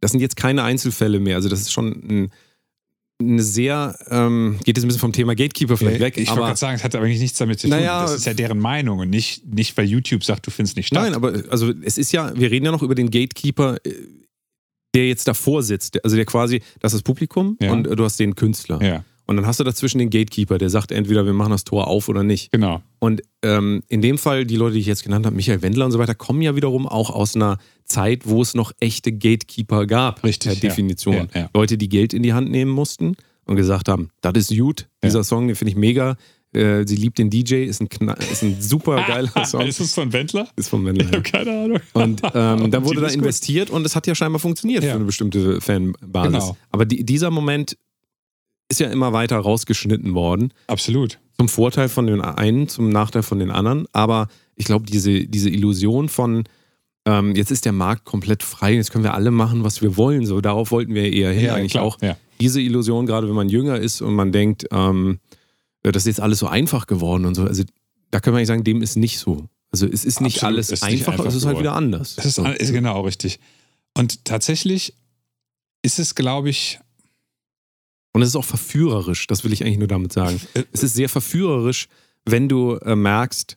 Das 0.00 0.12
sind 0.12 0.20
jetzt 0.20 0.36
keine 0.36 0.62
Einzelfälle 0.62 1.20
mehr. 1.20 1.36
Also 1.36 1.48
das 1.48 1.60
ist 1.60 1.72
schon 1.72 1.88
ein, 1.90 2.30
eine 3.20 3.42
sehr, 3.42 3.98
ähm, 4.08 4.56
geht 4.64 4.76
jetzt 4.78 4.84
ein 4.84 4.88
bisschen 4.88 5.00
vom 5.00 5.12
Thema 5.12 5.34
Gatekeeper 5.34 5.76
vielleicht 5.76 6.00
weg, 6.00 6.16
ich 6.16 6.28
wollte 6.30 6.40
gerade 6.40 6.56
sagen, 6.58 6.76
es 6.76 6.84
hat 6.84 6.94
aber 6.94 7.04
eigentlich 7.04 7.20
nichts 7.20 7.36
damit 7.36 7.60
zu 7.60 7.68
tun. 7.68 7.76
Naja, 7.76 8.02
das 8.02 8.14
ist 8.14 8.24
ja 8.26 8.32
deren 8.32 8.58
Meinung 8.58 9.00
und 9.00 9.10
nicht, 9.10 9.44
nicht 9.46 9.76
weil 9.76 9.84
YouTube 9.84 10.24
sagt, 10.24 10.46
du 10.46 10.50
findest 10.50 10.76
nicht 10.78 10.86
statt. 10.86 11.02
Nein, 11.02 11.12
aber 11.14 11.42
also 11.50 11.70
es 11.82 11.98
ist 11.98 12.12
ja, 12.12 12.32
wir 12.34 12.50
reden 12.50 12.64
ja 12.64 12.72
noch 12.72 12.82
über 12.82 12.94
den 12.94 13.10
Gatekeeper, 13.10 13.76
äh, 13.84 13.92
der 14.94 15.06
jetzt 15.06 15.28
davor 15.28 15.62
sitzt. 15.62 16.02
Also 16.02 16.16
der 16.16 16.24
quasi, 16.24 16.62
das 16.80 16.92
ist 16.94 17.00
das 17.00 17.02
Publikum 17.02 17.58
Ja. 17.60 17.72
und 17.72 17.86
äh, 17.86 17.94
du 17.94 18.04
hast 18.04 18.18
den 18.18 18.34
Künstler. 18.34 18.82
Ja, 18.82 19.04
Und 19.30 19.36
dann 19.36 19.46
hast 19.46 19.60
du 19.60 19.64
dazwischen 19.64 19.98
den 20.00 20.10
Gatekeeper, 20.10 20.58
der 20.58 20.70
sagt 20.70 20.90
entweder 20.90 21.24
wir 21.24 21.32
machen 21.32 21.52
das 21.52 21.62
Tor 21.62 21.86
auf 21.86 22.08
oder 22.08 22.24
nicht. 22.24 22.50
genau. 22.50 22.82
Und 22.98 23.22
ähm, 23.42 23.80
in 23.86 24.02
dem 24.02 24.18
Fall, 24.18 24.44
die 24.44 24.56
Leute, 24.56 24.74
die 24.74 24.80
ich 24.80 24.86
jetzt 24.86 25.04
genannt 25.04 25.24
habe, 25.24 25.36
Michael 25.36 25.62
Wendler 25.62 25.84
und 25.86 25.92
so 25.92 26.00
weiter, 26.00 26.16
kommen 26.16 26.42
ja 26.42 26.56
wiederum 26.56 26.88
auch 26.88 27.10
aus 27.10 27.36
einer 27.36 27.58
Zeit, 27.84 28.22
wo 28.28 28.42
es 28.42 28.54
noch 28.54 28.72
echte 28.80 29.12
Gatekeeper 29.12 29.86
gab. 29.86 30.24
Richtig, 30.24 30.50
Per 30.50 30.54
ja. 30.54 30.68
Definition. 30.68 31.28
Ja, 31.32 31.42
ja. 31.42 31.50
Leute, 31.54 31.78
die 31.78 31.88
Geld 31.88 32.12
in 32.12 32.24
die 32.24 32.32
Hand 32.32 32.50
nehmen 32.50 32.72
mussten 32.72 33.14
und 33.46 33.54
gesagt 33.54 33.88
haben, 33.88 34.08
das 34.20 34.32
ist 34.36 34.58
gut, 34.58 34.88
dieser 35.04 35.22
Song, 35.22 35.46
den 35.46 35.54
finde 35.54 35.70
ich 35.70 35.76
mega. 35.76 36.16
Äh, 36.52 36.84
sie 36.84 36.96
liebt 36.96 37.18
den 37.18 37.30
DJ, 37.30 37.66
ist 37.66 37.80
ein, 37.80 37.88
Kna 37.88 38.14
ist 38.14 38.42
ein 38.42 38.60
super 38.60 38.96
geiler 39.06 39.44
Song. 39.46 39.60
ist 39.60 39.78
es 39.78 39.94
von 39.94 40.12
Wendler? 40.12 40.48
ist 40.56 40.68
vom 40.70 40.84
Wendler. 40.84 41.04
Ich 41.06 41.12
habe 41.12 41.22
keine 41.22 41.50
Ahnung. 41.52 41.78
Und 41.92 42.20
ähm, 42.34 42.68
dann 42.72 42.84
wurde 42.84 43.00
da 43.00 43.06
gut. 43.06 43.14
investiert 43.16 43.70
und 43.70 43.86
es 43.86 43.94
hat 43.94 44.08
ja 44.08 44.16
scheinbar 44.16 44.40
funktioniert 44.40 44.82
Ja. 44.82 44.90
für 44.90 44.96
eine 44.96 45.04
bestimmte 45.04 45.60
Fanbasis. 45.60 46.32
Genau. 46.32 46.56
Aber 46.72 46.84
die, 46.84 47.04
dieser 47.04 47.30
Moment 47.30 47.76
ist 48.70 48.80
ja 48.80 48.88
immer 48.88 49.12
weiter 49.12 49.36
rausgeschnitten 49.38 50.14
worden. 50.14 50.54
Absolut. 50.68 51.18
Zum 51.36 51.48
Vorteil 51.48 51.88
von 51.88 52.06
den 52.06 52.20
einen, 52.20 52.68
zum 52.68 52.88
Nachteil 52.88 53.22
von 53.22 53.38
den 53.38 53.50
anderen. 53.50 53.86
Aber 53.92 54.28
ich 54.56 54.64
glaube, 54.64 54.86
diese, 54.86 55.26
diese 55.26 55.50
Illusion 55.50 56.08
von, 56.08 56.44
ähm, 57.04 57.34
jetzt 57.34 57.50
ist 57.50 57.64
der 57.64 57.72
Markt 57.72 58.04
komplett 58.04 58.42
frei, 58.42 58.74
jetzt 58.74 58.92
können 58.92 59.04
wir 59.04 59.14
alle 59.14 59.30
machen, 59.30 59.64
was 59.64 59.82
wir 59.82 59.96
wollen. 59.96 60.24
So, 60.24 60.40
darauf 60.40 60.70
wollten 60.70 60.94
wir 60.94 61.12
eher 61.12 61.32
hin 61.32 61.50
eigentlich 61.50 61.72
klar. 61.72 61.84
auch. 61.84 62.00
Ja. 62.00 62.16
Diese 62.40 62.60
Illusion, 62.60 63.06
gerade 63.06 63.28
wenn 63.28 63.34
man 63.34 63.48
jünger 63.48 63.76
ist 63.76 64.00
und 64.02 64.14
man 64.14 64.32
denkt, 64.32 64.66
ähm, 64.70 65.18
das 65.82 66.02
ist 66.02 66.06
jetzt 66.06 66.20
alles 66.20 66.38
so 66.38 66.46
einfach 66.46 66.86
geworden 66.86 67.24
und 67.24 67.34
so. 67.34 67.44
Also 67.44 67.64
da 68.10 68.20
können 68.20 68.34
wir 68.34 68.38
eigentlich 68.38 68.48
sagen, 68.48 68.64
dem 68.64 68.82
ist 68.82 68.96
nicht 68.96 69.18
so. 69.18 69.48
Also 69.72 69.86
es 69.86 70.04
ist 70.04 70.20
nicht 70.20 70.36
Absolut, 70.36 70.54
alles 70.54 70.66
es 70.66 70.82
ist 70.82 70.84
nicht 70.84 71.00
einfach, 71.00 71.12
einfach 71.12 71.26
es 71.26 71.34
ist 71.34 71.46
halt 71.46 71.58
wieder 71.58 71.74
anders. 71.74 72.16
Das 72.16 72.26
ist, 72.26 72.34
so. 72.36 72.44
ist 72.44 72.72
genau 72.72 73.02
richtig. 73.02 73.40
Und 73.96 74.24
tatsächlich 74.24 74.94
ist 75.82 75.98
es, 75.98 76.14
glaube 76.14 76.50
ich, 76.50 76.80
Und 78.12 78.22
es 78.22 78.28
ist 78.28 78.36
auch 78.36 78.44
verführerisch, 78.44 79.26
das 79.26 79.44
will 79.44 79.52
ich 79.52 79.64
eigentlich 79.64 79.78
nur 79.78 79.88
damit 79.88 80.12
sagen. 80.12 80.40
äh, 80.54 80.64
Es 80.72 80.82
ist 80.82 80.94
sehr 80.94 81.08
verführerisch, 81.08 81.86
wenn 82.24 82.48
du 82.48 82.74
äh, 82.76 82.96
merkst, 82.96 83.56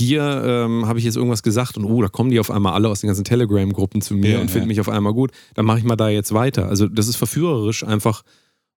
hier 0.00 0.42
ähm, 0.44 0.86
habe 0.86 0.98
ich 1.00 1.04
jetzt 1.04 1.16
irgendwas 1.16 1.42
gesagt 1.42 1.76
und 1.76 1.84
oh, 1.84 2.00
da 2.02 2.08
kommen 2.08 2.30
die 2.30 2.38
auf 2.38 2.50
einmal 2.52 2.74
alle 2.74 2.88
aus 2.88 3.00
den 3.00 3.08
ganzen 3.08 3.24
Telegram-Gruppen 3.24 4.00
zu 4.00 4.14
mir 4.14 4.32
Ja, 4.32 4.40
und 4.40 4.48
finden 4.48 4.66
ja. 4.66 4.68
mich 4.68 4.80
auf 4.80 4.88
einmal 4.88 5.12
gut, 5.12 5.32
dann 5.54 5.66
mache 5.66 5.78
ich 5.78 5.84
mal 5.84 5.96
da 5.96 6.08
jetzt 6.08 6.32
weiter. 6.32 6.68
Also 6.68 6.86
das 6.86 7.08
ist 7.08 7.16
verführerisch 7.16 7.82
einfach, 7.82 8.22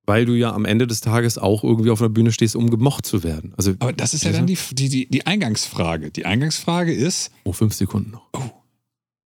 weil 0.08 0.26
du 0.26 0.34
ja 0.34 0.52
am 0.52 0.66
Ende 0.66 0.88
des 0.88 1.02
Tages 1.02 1.38
auch 1.38 1.64
irgendwie 1.64 1.92
auf 1.92 2.02
einer 2.02 2.10
Bühne 2.10 2.32
stehst, 2.32 2.56
um 2.56 2.72
gemocht 2.72 3.06
zu 3.06 3.24
werden. 3.24 3.54
Also, 3.56 3.74
aber 3.78 3.94
das 3.94 4.16
ist 4.16 4.24
ja 4.24 4.32
dann 4.32 4.48
die, 4.48 4.58
die, 4.72 4.90
die, 4.90 5.08
die 5.10 5.28
Eingangsfrage. 5.28 6.10
Die 6.10 6.26
Eingangsfrage 6.26 6.92
ist, 6.92 7.30
oh, 7.44 7.54
fünf 7.54 7.76
Sekunden 7.76 8.12
noch. 8.12 8.28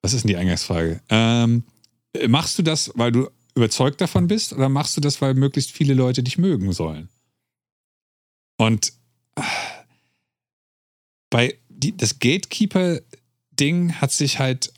was 0.03 0.15
ist 0.15 0.25
denn 0.25 0.31
die 0.31 0.37
Eingangsfrage? 0.37 1.01
Ähm, 1.11 1.63
äh, 2.13 2.27
machst 2.27 2.59
du 2.59 2.63
das, 2.65 2.91
weil 2.97 3.13
du 3.13 3.29
überzeugt 3.55 4.01
davon 4.01 4.27
bist 4.27 4.53
oder 4.53 4.69
machst 4.69 4.97
du 4.97 5.01
das, 5.01 5.21
weil 5.21 5.35
möglichst 5.35 5.71
viele 5.71 5.95
Leute 5.95 6.23
dich 6.23 6.39
mögen 6.39 6.73
sollen? 6.73 7.09
Und 8.57 8.93
äh, 9.37 9.43
bei 11.31 11.59
die, 11.69 11.97
das 11.97 12.19
Gatekeeper-Ding 12.19 13.95
hat 14.01 14.13
sich 14.13 14.39
halt 14.39 14.73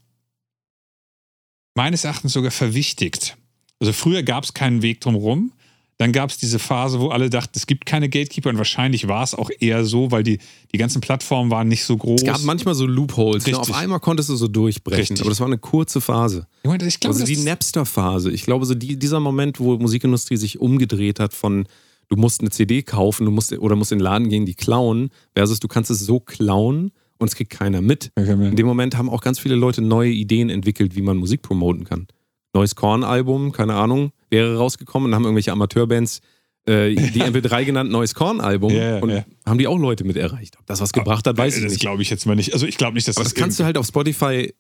meines 1.74 2.04
Erachtens 2.04 2.32
sogar 2.32 2.50
verwichtigt. 2.50 3.36
Also 3.78 3.92
früher 3.92 4.22
gab 4.22 4.44
es 4.44 4.54
keinen 4.54 4.82
Weg 4.82 5.00
drumherum. 5.00 5.52
Dann 5.98 6.12
gab 6.12 6.28
es 6.28 6.36
diese 6.36 6.58
Phase, 6.58 7.00
wo 7.00 7.08
alle 7.08 7.30
dachten, 7.30 7.52
es 7.54 7.66
gibt 7.66 7.86
keine 7.86 8.10
Gatekeeper 8.10 8.50
und 8.50 8.58
wahrscheinlich 8.58 9.08
war 9.08 9.22
es 9.22 9.34
auch 9.34 9.50
eher 9.60 9.84
so, 9.86 10.10
weil 10.10 10.22
die, 10.22 10.38
die 10.72 10.78
ganzen 10.78 11.00
Plattformen 11.00 11.50
waren 11.50 11.68
nicht 11.68 11.84
so 11.84 11.96
groß. 11.96 12.20
Es 12.20 12.26
gab 12.26 12.42
manchmal 12.42 12.74
so 12.74 12.86
Loopholes. 12.86 13.46
Ne? 13.46 13.58
Auf 13.58 13.72
einmal 13.72 14.00
konntest 14.00 14.28
du 14.28 14.36
so 14.36 14.46
durchbrechen, 14.46 15.00
Richtig. 15.00 15.20
aber 15.22 15.30
das 15.30 15.40
war 15.40 15.46
eine 15.46 15.58
kurze 15.58 16.02
Phase. 16.02 16.46
Ich 16.62 16.68
meine, 16.68 16.86
ich 16.86 17.00
glaube, 17.00 17.14
also 17.14 17.24
die 17.24 17.38
Napster-Phase. 17.38 18.30
Ich 18.30 18.42
glaube, 18.42 18.66
so 18.66 18.74
die, 18.74 18.98
dieser 18.98 19.20
Moment, 19.20 19.58
wo 19.58 19.78
Musikindustrie 19.78 20.36
sich 20.36 20.60
umgedreht 20.60 21.18
hat 21.18 21.32
von 21.32 21.66
du 22.08 22.16
musst 22.16 22.40
eine 22.40 22.50
CD 22.50 22.82
kaufen, 22.82 23.24
du 23.24 23.30
musst 23.30 23.52
oder 23.52 23.76
musst 23.76 23.92
in 23.92 23.98
den 23.98 24.04
Laden 24.04 24.28
gehen, 24.28 24.46
die 24.46 24.54
klauen, 24.54 25.10
versus 25.34 25.60
du 25.60 25.68
kannst 25.68 25.90
es 25.90 26.00
so 26.00 26.20
klauen 26.20 26.92
und 27.18 27.28
es 27.28 27.34
kriegt 27.34 27.50
keiner 27.50 27.80
mit. 27.80 28.12
In 28.16 28.56
dem 28.56 28.66
Moment 28.66 28.96
haben 28.96 29.08
auch 29.08 29.22
ganz 29.22 29.38
viele 29.38 29.54
Leute 29.54 29.82
neue 29.82 30.10
Ideen 30.10 30.50
entwickelt, 30.50 30.94
wie 30.94 31.02
man 31.02 31.16
Musik 31.16 31.42
promoten 31.42 31.84
kann. 31.84 32.06
Neues 32.52 32.74
Korn-Album, 32.74 33.52
keine 33.52 33.74
Ahnung, 33.74 34.12
wäre 34.30 34.56
rausgekommen 34.56 35.08
und 35.10 35.14
haben 35.14 35.24
irgendwelche 35.24 35.52
Amateurbands 35.52 36.20
äh, 36.66 36.94
die 36.94 37.22
MP3 37.22 37.64
genannt 37.64 37.90
neues 37.90 38.14
Korn-Album 38.14 38.72
Ja, 38.72 38.98
und 38.98 39.10
ja. 39.10 39.24
haben 39.46 39.58
die 39.58 39.66
auch 39.68 39.78
Leute 39.78 40.04
mit 40.04 40.16
erreicht. 40.16 40.56
Ob 40.58 40.66
das 40.66 40.80
was 40.80 40.92
gebracht 40.92 41.26
hat, 41.26 41.36
weiß 41.38 41.56
ich 41.56 41.62
das 41.62 41.72
nicht. 41.72 41.80
glaube 41.80 42.02
ich 42.02 42.10
jetzt 42.10 42.26
mal 42.26 42.34
nicht. 42.36 42.52
Also 42.54 42.66
ich 42.66 42.76
glaube 42.76 42.94
nicht, 42.94 43.06
dass 43.06 43.16
Aber 43.16 43.24
das 43.24 43.34
kannst 43.34 43.60
du 43.60 43.64
halt 43.64 43.76
auf 43.78 43.86
Spotify 43.86 44.52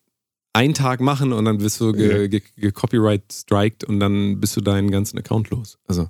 einen 0.52 0.72
Tag 0.74 1.00
machen 1.00 1.32
und 1.32 1.44
dann 1.44 1.58
bist 1.58 1.80
du 1.80 1.92
ge- 1.92 2.28
ge- 2.28 2.42
ge-copyright-striked 2.56 3.84
und 3.84 4.00
dann 4.00 4.40
bist 4.40 4.56
du 4.56 4.60
deinen 4.60 4.90
ganzen 4.90 5.18
Account 5.18 5.50
los. 5.50 5.78
Also, 5.86 6.08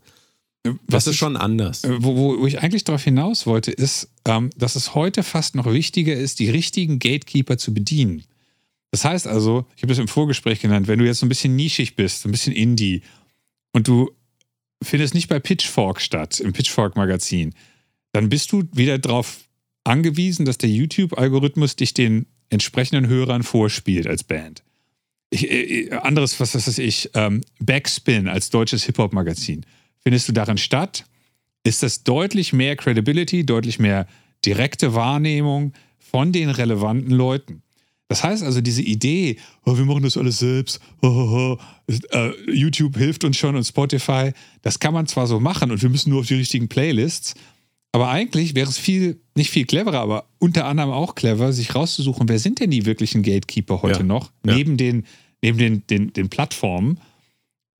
was 0.64 0.76
das 0.88 1.06
ist 1.08 1.12
ich- 1.14 1.18
schon 1.18 1.36
anders. 1.36 1.84
Äh, 1.84 1.96
Wo, 2.00 2.16
wo, 2.16 2.40
wo 2.40 2.46
ich 2.46 2.60
eigentlich 2.62 2.84
darauf 2.84 3.02
hinaus 3.02 3.46
wollte, 3.46 3.70
ist, 3.72 4.08
ähm, 4.26 4.50
dass 4.56 4.76
es 4.76 4.94
heute 4.94 5.22
fast 5.22 5.54
noch 5.54 5.66
wichtiger 5.72 6.14
ist, 6.14 6.38
die 6.38 6.50
richtigen 6.50 6.98
Gatekeeper 6.98 7.56
zu 7.58 7.72
bedienen. 7.74 8.24
Das 8.90 9.04
heißt 9.04 9.26
also, 9.26 9.66
ich 9.76 9.82
habe 9.82 9.90
das 9.92 9.98
im 9.98 10.08
Vorgespräch 10.08 10.60
genannt, 10.60 10.88
wenn 10.88 10.98
du 10.98 11.04
jetzt 11.06 11.18
so 11.20 11.26
ein 11.26 11.28
bisschen 11.28 11.56
nischig 11.56 11.96
bist, 11.96 12.22
so 12.22 12.28
ein 12.28 12.32
bisschen 12.32 12.52
Indie 12.52 13.02
und 13.76 13.88
du 13.88 14.10
findest 14.82 15.12
nicht 15.12 15.28
bei 15.28 15.38
Pitchfork 15.38 16.00
statt, 16.00 16.40
im 16.40 16.54
Pitchfork-Magazin, 16.54 17.52
dann 18.12 18.30
bist 18.30 18.50
du 18.50 18.64
wieder 18.72 18.96
darauf 18.96 19.40
angewiesen, 19.84 20.46
dass 20.46 20.56
der 20.56 20.70
YouTube-Algorithmus 20.70 21.76
dich 21.76 21.92
den 21.92 22.24
entsprechenden 22.48 23.06
Hörern 23.06 23.42
vorspielt 23.42 24.06
als 24.06 24.24
Band. 24.24 24.62
Ich, 25.28 25.50
äh, 25.50 25.90
anderes, 25.90 26.40
was 26.40 26.54
weiß 26.54 26.78
ich, 26.78 27.10
ähm, 27.12 27.42
Backspin 27.60 28.28
als 28.28 28.48
deutsches 28.48 28.84
Hip-Hop-Magazin. 28.84 29.66
Findest 29.98 30.26
du 30.28 30.32
darin 30.32 30.56
statt? 30.56 31.04
Ist 31.62 31.82
das 31.82 32.02
deutlich 32.02 32.54
mehr 32.54 32.76
Credibility, 32.76 33.44
deutlich 33.44 33.78
mehr 33.78 34.06
direkte 34.46 34.94
Wahrnehmung 34.94 35.74
von 35.98 36.32
den 36.32 36.48
relevanten 36.48 37.12
Leuten? 37.12 37.60
Das 38.08 38.22
heißt 38.22 38.42
also, 38.44 38.60
diese 38.60 38.82
Idee, 38.82 39.36
oh, 39.64 39.76
wir 39.76 39.84
machen 39.84 40.04
das 40.04 40.16
alles 40.16 40.38
selbst, 40.38 40.80
oh, 41.02 41.08
oh, 41.08 41.58
äh, 42.10 42.30
YouTube 42.52 42.96
hilft 42.96 43.24
uns 43.24 43.36
schon 43.36 43.56
und 43.56 43.64
Spotify, 43.64 44.32
das 44.62 44.78
kann 44.78 44.94
man 44.94 45.06
zwar 45.06 45.26
so 45.26 45.40
machen 45.40 45.70
und 45.72 45.82
wir 45.82 45.88
müssen 45.88 46.10
nur 46.10 46.20
auf 46.20 46.26
die 46.26 46.34
richtigen 46.34 46.68
Playlists, 46.68 47.34
aber 47.90 48.08
eigentlich 48.08 48.54
wäre 48.54 48.68
es 48.68 48.78
viel, 48.78 49.20
nicht 49.34 49.50
viel 49.50 49.64
cleverer, 49.66 49.98
aber 50.00 50.26
unter 50.38 50.66
anderem 50.66 50.90
auch 50.90 51.14
clever, 51.16 51.52
sich 51.52 51.74
rauszusuchen, 51.74 52.28
wer 52.28 52.38
sind 52.38 52.60
denn 52.60 52.70
die 52.70 52.86
wirklichen 52.86 53.22
Gatekeeper 53.24 53.82
heute 53.82 54.00
Ja. 54.00 54.04
noch, 54.04 54.30
Ja. 54.46 54.54
neben, 54.54 54.76
den, 54.76 55.04
neben 55.42 55.58
den, 55.58 55.86
den, 55.88 56.12
den 56.12 56.28
Plattformen 56.28 57.00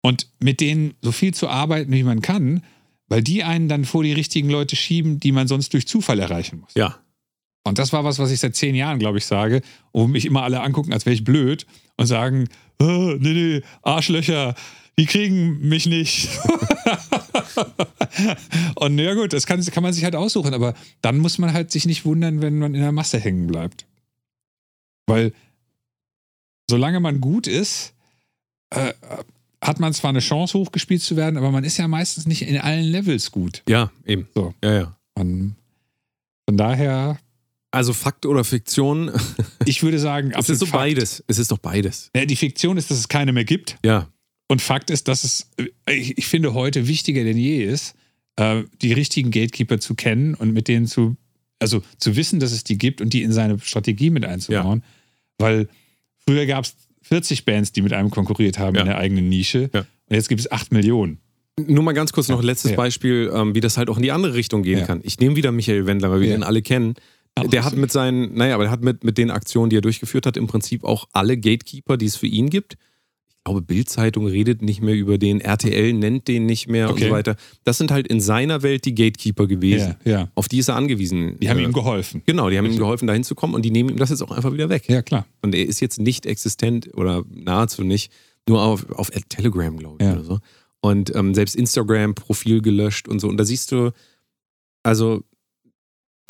und 0.02 0.28
mit 0.40 0.60
denen 0.60 0.94
so 1.02 1.12
viel 1.12 1.34
zu 1.34 1.48
arbeiten, 1.48 1.92
wie 1.92 2.02
man 2.02 2.20
kann, 2.20 2.62
weil 3.08 3.22
die 3.22 3.44
einen 3.44 3.68
dann 3.68 3.84
vor 3.84 4.02
die 4.02 4.12
richtigen 4.12 4.50
Leute 4.50 4.74
schieben, 4.74 5.20
die 5.20 5.30
man 5.30 5.46
sonst 5.46 5.72
durch 5.72 5.86
Zufall 5.86 6.18
erreichen 6.18 6.58
muss. 6.60 6.72
Ja. 6.74 6.96
Und 7.66 7.80
das 7.80 7.92
war 7.92 8.04
was, 8.04 8.20
was 8.20 8.30
ich 8.30 8.38
seit 8.38 8.54
zehn 8.54 8.76
Jahren, 8.76 9.00
glaube 9.00 9.18
ich, 9.18 9.26
sage, 9.26 9.60
wo 9.92 10.06
mich 10.06 10.24
immer 10.24 10.44
alle 10.44 10.60
angucken, 10.60 10.92
als 10.92 11.04
wäre 11.04 11.14
ich 11.14 11.24
blöd 11.24 11.66
und 11.96 12.06
sagen, 12.06 12.48
oh, 12.78 13.16
nee, 13.18 13.32
nee, 13.32 13.62
Arschlöcher, 13.82 14.54
die 14.96 15.06
kriegen 15.06 15.58
mich 15.68 15.86
nicht. 15.86 16.28
und 18.76 18.96
ja 19.00 19.14
gut, 19.14 19.32
das 19.32 19.46
kann, 19.46 19.60
kann 19.64 19.82
man 19.82 19.92
sich 19.92 20.04
halt 20.04 20.14
aussuchen, 20.14 20.54
aber 20.54 20.74
dann 21.02 21.18
muss 21.18 21.38
man 21.38 21.52
halt 21.52 21.72
sich 21.72 21.86
nicht 21.86 22.04
wundern, 22.04 22.40
wenn 22.40 22.56
man 22.56 22.72
in 22.72 22.82
der 22.82 22.92
Masse 22.92 23.18
hängen 23.18 23.48
bleibt. 23.48 23.84
Weil 25.08 25.32
solange 26.70 27.00
man 27.00 27.20
gut 27.20 27.48
ist, 27.48 27.94
äh, 28.70 28.92
hat 29.60 29.80
man 29.80 29.92
zwar 29.92 30.10
eine 30.10 30.20
Chance, 30.20 30.56
hochgespielt 30.56 31.02
zu 31.02 31.16
werden, 31.16 31.36
aber 31.36 31.50
man 31.50 31.64
ist 31.64 31.78
ja 31.78 31.88
meistens 31.88 32.28
nicht 32.28 32.42
in 32.42 32.58
allen 32.58 32.84
Levels 32.84 33.32
gut. 33.32 33.64
Ja, 33.68 33.90
eben. 34.04 34.28
So. 34.36 34.54
Ja, 34.62 34.72
ja. 34.72 34.96
Man, 35.16 35.56
von 36.44 36.56
daher, 36.56 37.18
Also 37.76 37.92
Fakt 37.92 38.24
oder 38.26 38.42
Fiktion, 38.42 39.10
ich 39.66 39.82
würde 39.82 39.98
sagen, 39.98 40.32
es 40.36 40.48
ist 40.48 40.60
so 40.60 40.66
Fakt. 40.66 40.82
beides. 40.82 41.22
Es 41.26 41.38
ist 41.38 41.50
doch 41.50 41.58
beides. 41.58 42.10
Ja, 42.16 42.24
die 42.24 42.36
Fiktion 42.36 42.76
ist, 42.78 42.90
dass 42.90 42.98
es 42.98 43.08
keine 43.08 43.32
mehr 43.32 43.44
gibt. 43.44 43.76
Ja. 43.84 44.08
Und 44.48 44.62
Fakt 44.62 44.90
ist, 44.90 45.08
dass 45.08 45.24
es, 45.24 45.50
ich, 45.88 46.16
ich 46.16 46.26
finde, 46.26 46.54
heute 46.54 46.88
wichtiger 46.88 47.22
denn 47.24 47.36
je 47.36 47.62
ist, 47.64 47.94
äh, 48.36 48.62
die 48.80 48.92
richtigen 48.94 49.30
Gatekeeper 49.30 49.78
zu 49.78 49.94
kennen 49.94 50.34
und 50.34 50.52
mit 50.52 50.68
denen 50.68 50.86
zu, 50.86 51.16
also 51.58 51.82
zu 51.98 52.16
wissen, 52.16 52.40
dass 52.40 52.52
es 52.52 52.64
die 52.64 52.78
gibt 52.78 53.00
und 53.00 53.12
die 53.12 53.22
in 53.22 53.32
seine 53.32 53.58
Strategie 53.58 54.08
mit 54.10 54.24
einzubauen. 54.24 54.82
Weil 55.38 55.68
früher 56.26 56.46
gab 56.46 56.64
es 56.64 56.76
40 57.02 57.44
Bands, 57.44 57.72
die 57.72 57.82
mit 57.82 57.92
einem 57.92 58.10
konkurriert 58.10 58.58
haben 58.58 58.74
Ja. 58.76 58.80
in 58.82 58.86
der 58.86 58.98
eigenen 58.98 59.28
Nische. 59.28 59.68
Ja. 59.74 59.80
Und 59.80 60.16
jetzt 60.16 60.28
gibt 60.28 60.40
es 60.40 60.50
8 60.50 60.72
Millionen. 60.72 61.18
Nur 61.58 61.82
mal 61.82 61.92
ganz 61.92 62.12
kurz 62.12 62.28
noch 62.28 62.38
ein 62.40 62.44
letztes 62.46 62.70
Ja. 62.72 62.76
Beispiel, 62.76 63.30
ähm, 63.34 63.54
wie 63.54 63.60
das 63.60 63.76
halt 63.78 63.88
auch 63.90 63.96
in 63.96 64.02
die 64.02 64.12
andere 64.12 64.34
Richtung 64.34 64.62
gehen 64.62 64.78
Ja. 64.80 64.86
kann. 64.86 65.00
Ich 65.02 65.18
nehme 65.18 65.36
wieder 65.36 65.52
Michael 65.52 65.86
Wendler, 65.86 66.10
weil 66.10 66.20
wir 66.20 66.28
Ja. 66.28 66.34
ihn 66.36 66.42
alle 66.42 66.62
kennen. 66.62 66.94
Ach, 67.38 67.44
der 67.46 67.64
hat 67.64 67.76
mit 67.76 67.92
seinen, 67.92 68.34
naja, 68.34 68.54
aber 68.54 68.64
der 68.64 68.70
hat 68.70 68.82
mit, 68.82 69.04
mit 69.04 69.18
den 69.18 69.30
Aktionen, 69.30 69.70
die 69.70 69.76
er 69.76 69.82
durchgeführt 69.82 70.24
hat, 70.26 70.36
im 70.36 70.46
Prinzip 70.46 70.84
auch 70.84 71.06
alle 71.12 71.36
Gatekeeper, 71.36 71.96
die 71.96 72.06
es 72.06 72.16
für 72.16 72.26
ihn 72.26 72.48
gibt. 72.50 72.74
Ich 73.28 73.44
glaube, 73.44 73.62
Bild-Zeitung 73.62 74.26
redet 74.26 74.60
nicht 74.62 74.80
mehr 74.82 74.94
über 74.96 75.18
den, 75.18 75.40
RTL 75.40 75.92
nennt 75.92 76.26
den 76.26 76.46
nicht 76.46 76.66
mehr 76.66 76.88
und 76.88 76.94
Okay. 76.94 77.04
so 77.04 77.10
weiter. 77.12 77.36
Das 77.62 77.78
sind 77.78 77.92
halt 77.92 78.08
in 78.08 78.20
seiner 78.20 78.62
Welt 78.62 78.84
die 78.86 78.94
Gatekeeper 78.94 79.46
gewesen. 79.46 79.94
Ja, 80.04 80.10
ja. 80.12 80.28
Auf 80.34 80.48
die 80.48 80.58
ist 80.58 80.66
er 80.68 80.74
angewiesen. 80.74 81.38
Die 81.38 81.48
haben 81.48 81.58
Äh, 81.58 81.64
ihm 81.64 81.72
geholfen. 81.72 82.22
Genau, 82.26 82.50
die 82.50 82.58
haben 82.58 82.66
ihm 82.66 82.76
geholfen, 82.76 83.06
dahin 83.06 83.22
zu 83.22 83.34
kommen 83.36 83.54
und 83.54 83.62
die 83.64 83.70
nehmen 83.70 83.90
ihm 83.90 83.98
das 83.98 84.10
jetzt 84.10 84.22
auch 84.22 84.32
einfach 84.32 84.52
wieder 84.52 84.68
weg. 84.68 84.88
Ja, 84.88 85.02
klar. 85.02 85.26
Und 85.42 85.54
er 85.54 85.64
ist 85.66 85.78
jetzt 85.80 86.00
nicht 86.00 86.26
existent 86.26 86.90
oder 86.94 87.22
nahezu 87.28 87.84
nicht, 87.84 88.10
nur 88.48 88.62
auf, 88.62 88.90
auf 88.90 89.10
Telegram, 89.28 89.76
glaube 89.76 89.98
ich, 90.00 90.06
Ja. 90.06 90.14
oder 90.14 90.24
so. 90.24 90.38
Und 90.80 91.14
ähm, 91.14 91.34
selbst 91.34 91.54
Instagram-Profil 91.54 92.62
gelöscht 92.62 93.06
und 93.08 93.20
so. 93.20 93.28
Und 93.28 93.36
da 93.36 93.44
siehst 93.44 93.70
du, 93.70 93.92
also 94.82 95.22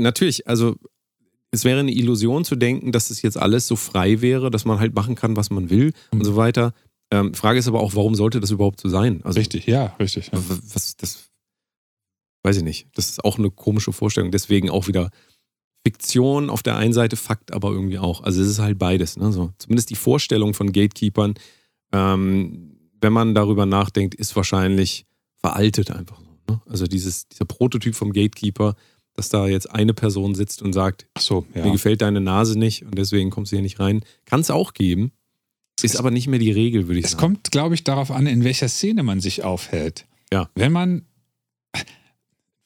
natürlich, 0.00 0.46
also 0.46 0.76
es 1.52 1.64
wäre 1.64 1.80
eine 1.80 1.92
Illusion 1.92 2.44
zu 2.44 2.56
denken, 2.56 2.92
dass 2.92 3.08
das 3.08 3.22
jetzt 3.22 3.36
alles 3.38 3.66
so 3.66 3.76
frei 3.76 4.20
wäre, 4.20 4.50
dass 4.50 4.64
man 4.64 4.78
halt 4.80 4.94
machen 4.94 5.14
kann, 5.14 5.36
was 5.36 5.50
man 5.50 5.70
will 5.70 5.92
und 6.10 6.18
Mhm. 6.20 6.24
so 6.24 6.36
weiter. 6.36 6.74
Ähm, 7.12 7.34
Frage 7.34 7.58
ist 7.58 7.68
aber 7.68 7.80
auch, 7.80 7.94
warum 7.94 8.14
sollte 8.14 8.40
das 8.40 8.50
überhaupt 8.50 8.80
so 8.80 8.88
sein? 8.88 9.20
Also, 9.24 9.38
Richtig, 9.38 9.66
ja, 9.66 9.94
richtig. 10.00 10.30
Ja. 10.32 10.38
Was, 10.72 10.96
das 10.96 11.30
weiß 12.42 12.56
ich 12.58 12.62
nicht. 12.64 12.88
Das 12.94 13.08
ist 13.10 13.24
auch 13.24 13.38
eine 13.38 13.50
komische 13.50 13.92
Vorstellung. 13.92 14.30
Deswegen 14.32 14.70
auch 14.70 14.88
wieder 14.88 15.10
Fiktion 15.86 16.50
auf 16.50 16.62
der 16.64 16.76
einen 16.76 16.92
Seite, 16.92 17.16
Fakt 17.16 17.52
aber 17.52 17.70
irgendwie 17.70 17.98
auch. 17.98 18.22
Also 18.22 18.42
es 18.42 18.48
ist 18.48 18.58
halt 18.58 18.78
beides. 18.78 19.16
Ne? 19.16 19.30
So, 19.32 19.52
zumindest 19.58 19.90
die 19.90 19.94
Vorstellung 19.94 20.52
von 20.52 20.72
Gatekeepern, 20.72 21.34
ähm, 21.92 22.76
wenn 23.00 23.12
man 23.12 23.34
darüber 23.34 23.66
nachdenkt, 23.66 24.14
ist 24.16 24.34
wahrscheinlich 24.34 25.06
veraltet 25.36 25.92
einfach. 25.92 26.20
Ne? 26.48 26.60
Also 26.66 26.86
dieses, 26.86 27.28
dieser 27.28 27.44
Prototyp 27.44 27.94
vom 27.94 28.12
Gatekeeper, 28.12 28.74
dass 29.16 29.28
da 29.28 29.46
jetzt 29.46 29.70
eine 29.70 29.94
Person 29.94 30.34
sitzt 30.34 30.62
und 30.62 30.72
sagt, 30.72 31.06
Ach 31.14 31.20
so, 31.22 31.46
ja. 31.54 31.64
mir 31.64 31.72
gefällt 31.72 32.02
deine 32.02 32.20
Nase 32.20 32.58
nicht 32.58 32.84
und 32.84 32.96
deswegen 32.96 33.30
kommst 33.30 33.52
du 33.52 33.56
hier 33.56 33.62
nicht 33.62 33.80
rein. 33.80 34.02
Kann 34.26 34.40
es 34.40 34.50
auch 34.50 34.74
geben. 34.74 35.12
Ist 35.82 35.96
aber 35.96 36.10
nicht 36.10 36.26
mehr 36.26 36.38
die 36.38 36.50
Regel, 36.52 36.86
würde 36.88 36.98
ich 37.00 37.04
Es 37.04 37.10
sagen. 37.12 37.20
kommt, 37.20 37.50
glaube 37.50 37.74
ich, 37.74 37.84
darauf 37.84 38.10
an, 38.10 38.26
in 38.26 38.44
welcher 38.44 38.68
Szene 38.68 39.02
man 39.02 39.20
sich 39.20 39.44
aufhält. 39.44 40.06
Ja. 40.32 40.48
Wenn 40.54 40.72
man. 40.72 41.04
Ein 41.72 41.82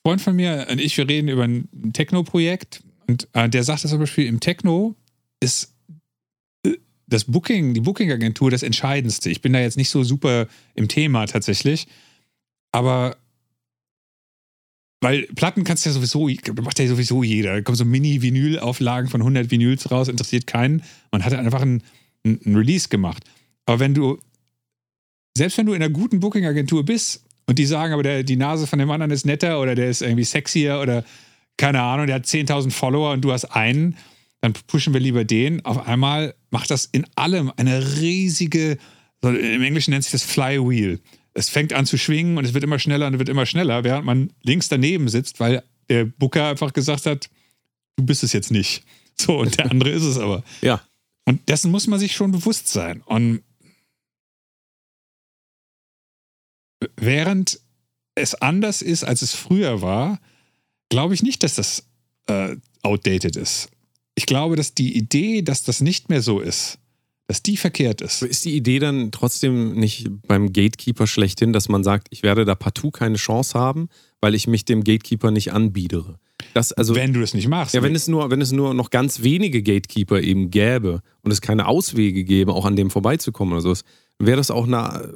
Freund 0.06 0.20
von 0.22 0.36
mir 0.36 0.66
und 0.70 0.80
ich, 0.80 0.96
wir 0.96 1.08
reden 1.08 1.28
über 1.28 1.44
ein 1.44 1.68
Techno-Projekt 1.92 2.82
und 3.06 3.28
äh, 3.34 3.48
der 3.50 3.64
sagte 3.64 3.86
zum 3.88 3.98
Beispiel, 3.98 4.26
im 4.26 4.40
Techno 4.40 4.94
ist 5.40 5.74
äh, 6.64 6.76
das 7.06 7.24
Booking, 7.24 7.74
die 7.74 7.80
Booking-Agentur 7.80 8.50
das 8.50 8.62
Entscheidendste. 8.62 9.28
Ich 9.28 9.42
bin 9.42 9.52
da 9.52 9.60
jetzt 9.60 9.76
nicht 9.76 9.90
so 9.90 10.02
super 10.02 10.46
im 10.74 10.88
Thema 10.88 11.26
tatsächlich, 11.26 11.86
aber 12.72 13.16
weil 15.00 15.22
Platten 15.34 15.64
kannst 15.64 15.84
du 15.84 15.90
ja 15.90 15.94
sowieso, 15.94 16.28
macht 16.62 16.78
ja 16.78 16.86
sowieso 16.86 17.22
jeder. 17.22 17.54
Da 17.54 17.60
kommen 17.62 17.76
so 17.76 17.84
Mini-Vinyl-Auflagen 17.84 19.08
von 19.08 19.22
100 19.22 19.50
Vinyls 19.50 19.90
raus, 19.90 20.08
interessiert 20.08 20.46
keinen. 20.46 20.82
Man 21.10 21.24
hat 21.24 21.32
einfach 21.32 21.62
ein, 21.62 21.82
ein, 22.24 22.54
Release 22.54 22.88
gemacht. 22.88 23.24
Aber 23.64 23.80
wenn 23.80 23.94
du, 23.94 24.18
selbst 25.36 25.56
wenn 25.56 25.66
du 25.66 25.72
in 25.72 25.82
einer 25.82 25.92
guten 25.92 26.20
Booking-Agentur 26.20 26.84
bist 26.84 27.24
und 27.46 27.58
die 27.58 27.64
sagen, 27.64 27.94
aber 27.94 28.02
der, 28.02 28.24
die 28.24 28.36
Nase 28.36 28.66
von 28.66 28.78
dem 28.78 28.90
anderen 28.90 29.10
ist 29.10 29.24
netter 29.24 29.60
oder 29.60 29.74
der 29.74 29.88
ist 29.88 30.02
irgendwie 30.02 30.24
sexier 30.24 30.80
oder 30.80 31.04
keine 31.56 31.80
Ahnung, 31.80 32.06
der 32.06 32.16
hat 32.16 32.24
10.000 32.24 32.70
Follower 32.70 33.12
und 33.12 33.22
du 33.22 33.32
hast 33.32 33.44
einen, 33.46 33.96
dann 34.42 34.52
pushen 34.66 34.92
wir 34.92 35.00
lieber 35.00 35.24
den. 35.24 35.64
Auf 35.64 35.86
einmal 35.86 36.34
macht 36.50 36.70
das 36.70 36.84
in 36.86 37.06
allem 37.16 37.52
eine 37.56 38.00
riesige, 38.00 38.76
im 39.22 39.62
Englischen 39.62 39.92
nennt 39.92 40.04
sich 40.04 40.12
das 40.12 40.22
Flywheel. 40.22 41.00
Es 41.34 41.48
fängt 41.48 41.72
an 41.72 41.86
zu 41.86 41.96
schwingen 41.96 42.38
und 42.38 42.44
es 42.44 42.54
wird 42.54 42.64
immer 42.64 42.78
schneller 42.78 43.06
und 43.06 43.14
es 43.14 43.18
wird 43.18 43.28
immer 43.28 43.46
schneller, 43.46 43.84
während 43.84 44.04
man 44.04 44.32
links 44.42 44.68
daneben 44.68 45.08
sitzt, 45.08 45.40
weil 45.40 45.62
der 45.88 46.04
Booker 46.04 46.48
einfach 46.48 46.72
gesagt 46.72 47.06
hat, 47.06 47.30
du 47.96 48.04
bist 48.04 48.22
es 48.22 48.32
jetzt 48.32 48.50
nicht. 48.50 48.84
So, 49.20 49.38
und 49.38 49.58
der 49.58 49.70
andere 49.70 49.90
ist 49.90 50.04
es 50.04 50.16
aber. 50.16 50.42
Ja. 50.62 50.82
Und 51.26 51.46
dessen 51.50 51.70
muss 51.70 51.86
man 51.86 52.00
sich 52.00 52.16
schon 52.16 52.32
bewusst 52.32 52.68
sein. 52.68 53.02
Und 53.02 53.42
während 56.96 57.60
es 58.14 58.34
anders 58.34 58.80
ist, 58.80 59.04
als 59.04 59.20
es 59.20 59.34
früher 59.34 59.82
war, 59.82 60.20
glaube 60.88 61.12
ich 61.12 61.22
nicht, 61.22 61.42
dass 61.42 61.56
das 61.56 61.84
äh, 62.28 62.56
outdated 62.82 63.36
ist. 63.36 63.68
Ich 64.14 64.26
glaube, 64.26 64.56
dass 64.56 64.74
die 64.74 64.96
Idee, 64.96 65.42
dass 65.42 65.62
das 65.62 65.80
nicht 65.80 66.08
mehr 66.08 66.22
so 66.22 66.40
ist, 66.40 66.79
dass 67.30 67.44
die 67.44 67.56
verkehrt 67.56 68.00
ist. 68.00 68.22
Ist 68.22 68.44
die 68.44 68.56
Idee 68.56 68.80
dann 68.80 69.12
trotzdem 69.12 69.74
nicht 69.74 70.08
beim 70.26 70.52
Gatekeeper 70.52 71.06
schlechthin, 71.06 71.52
dass 71.52 71.68
man 71.68 71.84
sagt, 71.84 72.08
ich 72.10 72.24
werde 72.24 72.44
da 72.44 72.56
partout 72.56 72.90
keine 72.90 73.18
Chance 73.18 73.56
haben, 73.56 73.88
weil 74.20 74.34
ich 74.34 74.48
mich 74.48 74.64
dem 74.64 74.82
Gatekeeper 74.82 75.30
nicht 75.30 75.52
anbiedere? 75.52 76.18
Das, 76.54 76.72
also, 76.72 76.96
wenn 76.96 77.12
du 77.12 77.20
das 77.20 77.32
nicht 77.32 77.46
machst. 77.46 77.72
ja, 77.72 77.84
wenn 77.84 77.94
es, 77.94 78.08
nur, 78.08 78.32
wenn 78.32 78.40
es 78.40 78.50
nur 78.50 78.74
noch 78.74 78.90
ganz 78.90 79.22
wenige 79.22 79.62
Gatekeeper 79.62 80.20
eben 80.20 80.50
gäbe 80.50 81.02
und 81.22 81.30
es 81.30 81.40
keine 81.40 81.68
Auswege 81.68 82.24
gäbe, 82.24 82.52
auch 82.52 82.64
an 82.64 82.74
dem 82.74 82.90
vorbeizukommen 82.90 83.52
oder 83.52 83.62
sowas, 83.62 83.84
wäre 84.18 84.38
das 84.38 84.50
auch 84.50 84.66
eine, 84.66 85.14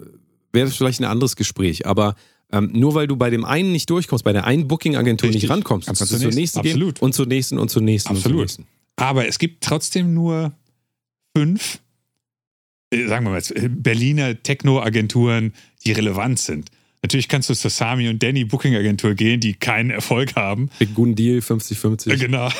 wäre 0.52 0.68
das 0.68 0.76
vielleicht 0.76 1.00
ein 1.00 1.06
anderes 1.06 1.34
Gespräch. 1.34 1.84
Aber 1.84 2.14
ähm, 2.52 2.70
nur 2.74 2.94
weil 2.94 3.08
du 3.08 3.16
bei 3.16 3.30
dem 3.30 3.44
einen 3.44 3.72
nicht 3.72 3.90
durchkommst, 3.90 4.24
bei 4.24 4.32
der 4.32 4.44
einen 4.44 4.68
Booking-Agentur 4.68 5.30
nicht 5.30 5.50
rankommst, 5.50 5.88
Kannst 5.88 5.98
kannst 5.98 6.12
du 6.12 6.18
zur 6.18 6.30
nächsten. 6.30 6.60
nächsten 6.60 7.04
und 7.04 7.12
zur 7.12 7.26
nächsten 7.26 7.58
und 7.58 7.70
zur 7.72 7.82
nächsten 7.82 8.10
Absolut. 8.10 8.42
nächsten. 8.42 8.66
Aber 8.94 9.26
es 9.26 9.40
gibt 9.40 9.64
trotzdem 9.64 10.14
nur 10.14 10.52
fünf, 11.36 11.80
sagen 13.06 13.24
wir 13.26 13.30
mal, 13.30 13.36
jetzt, 13.36 13.50
äh, 13.50 13.68
Berliner 13.68 14.42
Techno-Agenturen, 14.42 15.52
die 15.84 15.92
relevant 15.92 16.38
sind. 16.38 16.70
Natürlich 17.02 17.28
kannst 17.28 17.50
du 17.50 17.54
zur 17.54 17.70
Sami 17.70 18.08
und 18.08 18.22
Danny 18.22 18.44
Booking-Agentur 18.44 19.14
gehen, 19.14 19.38
die 19.38 19.52
keinen 19.52 19.90
Erfolg 19.90 20.36
haben. 20.36 20.70
Big 20.78 20.94
Gun 20.94 21.14
Deal 21.14 21.40
50-50. 21.40 22.10
Äh, 22.12 22.16
Genau. 22.16 22.48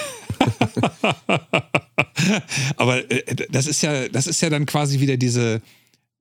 Aber 2.76 3.10
äh, 3.10 3.22
das 3.50 3.66
ist 3.66 3.82
ja, 3.82 4.08
das 4.08 4.26
ist 4.26 4.42
ja 4.42 4.50
dann 4.50 4.66
quasi 4.66 5.00
wieder 5.00 5.16
diese 5.16 5.62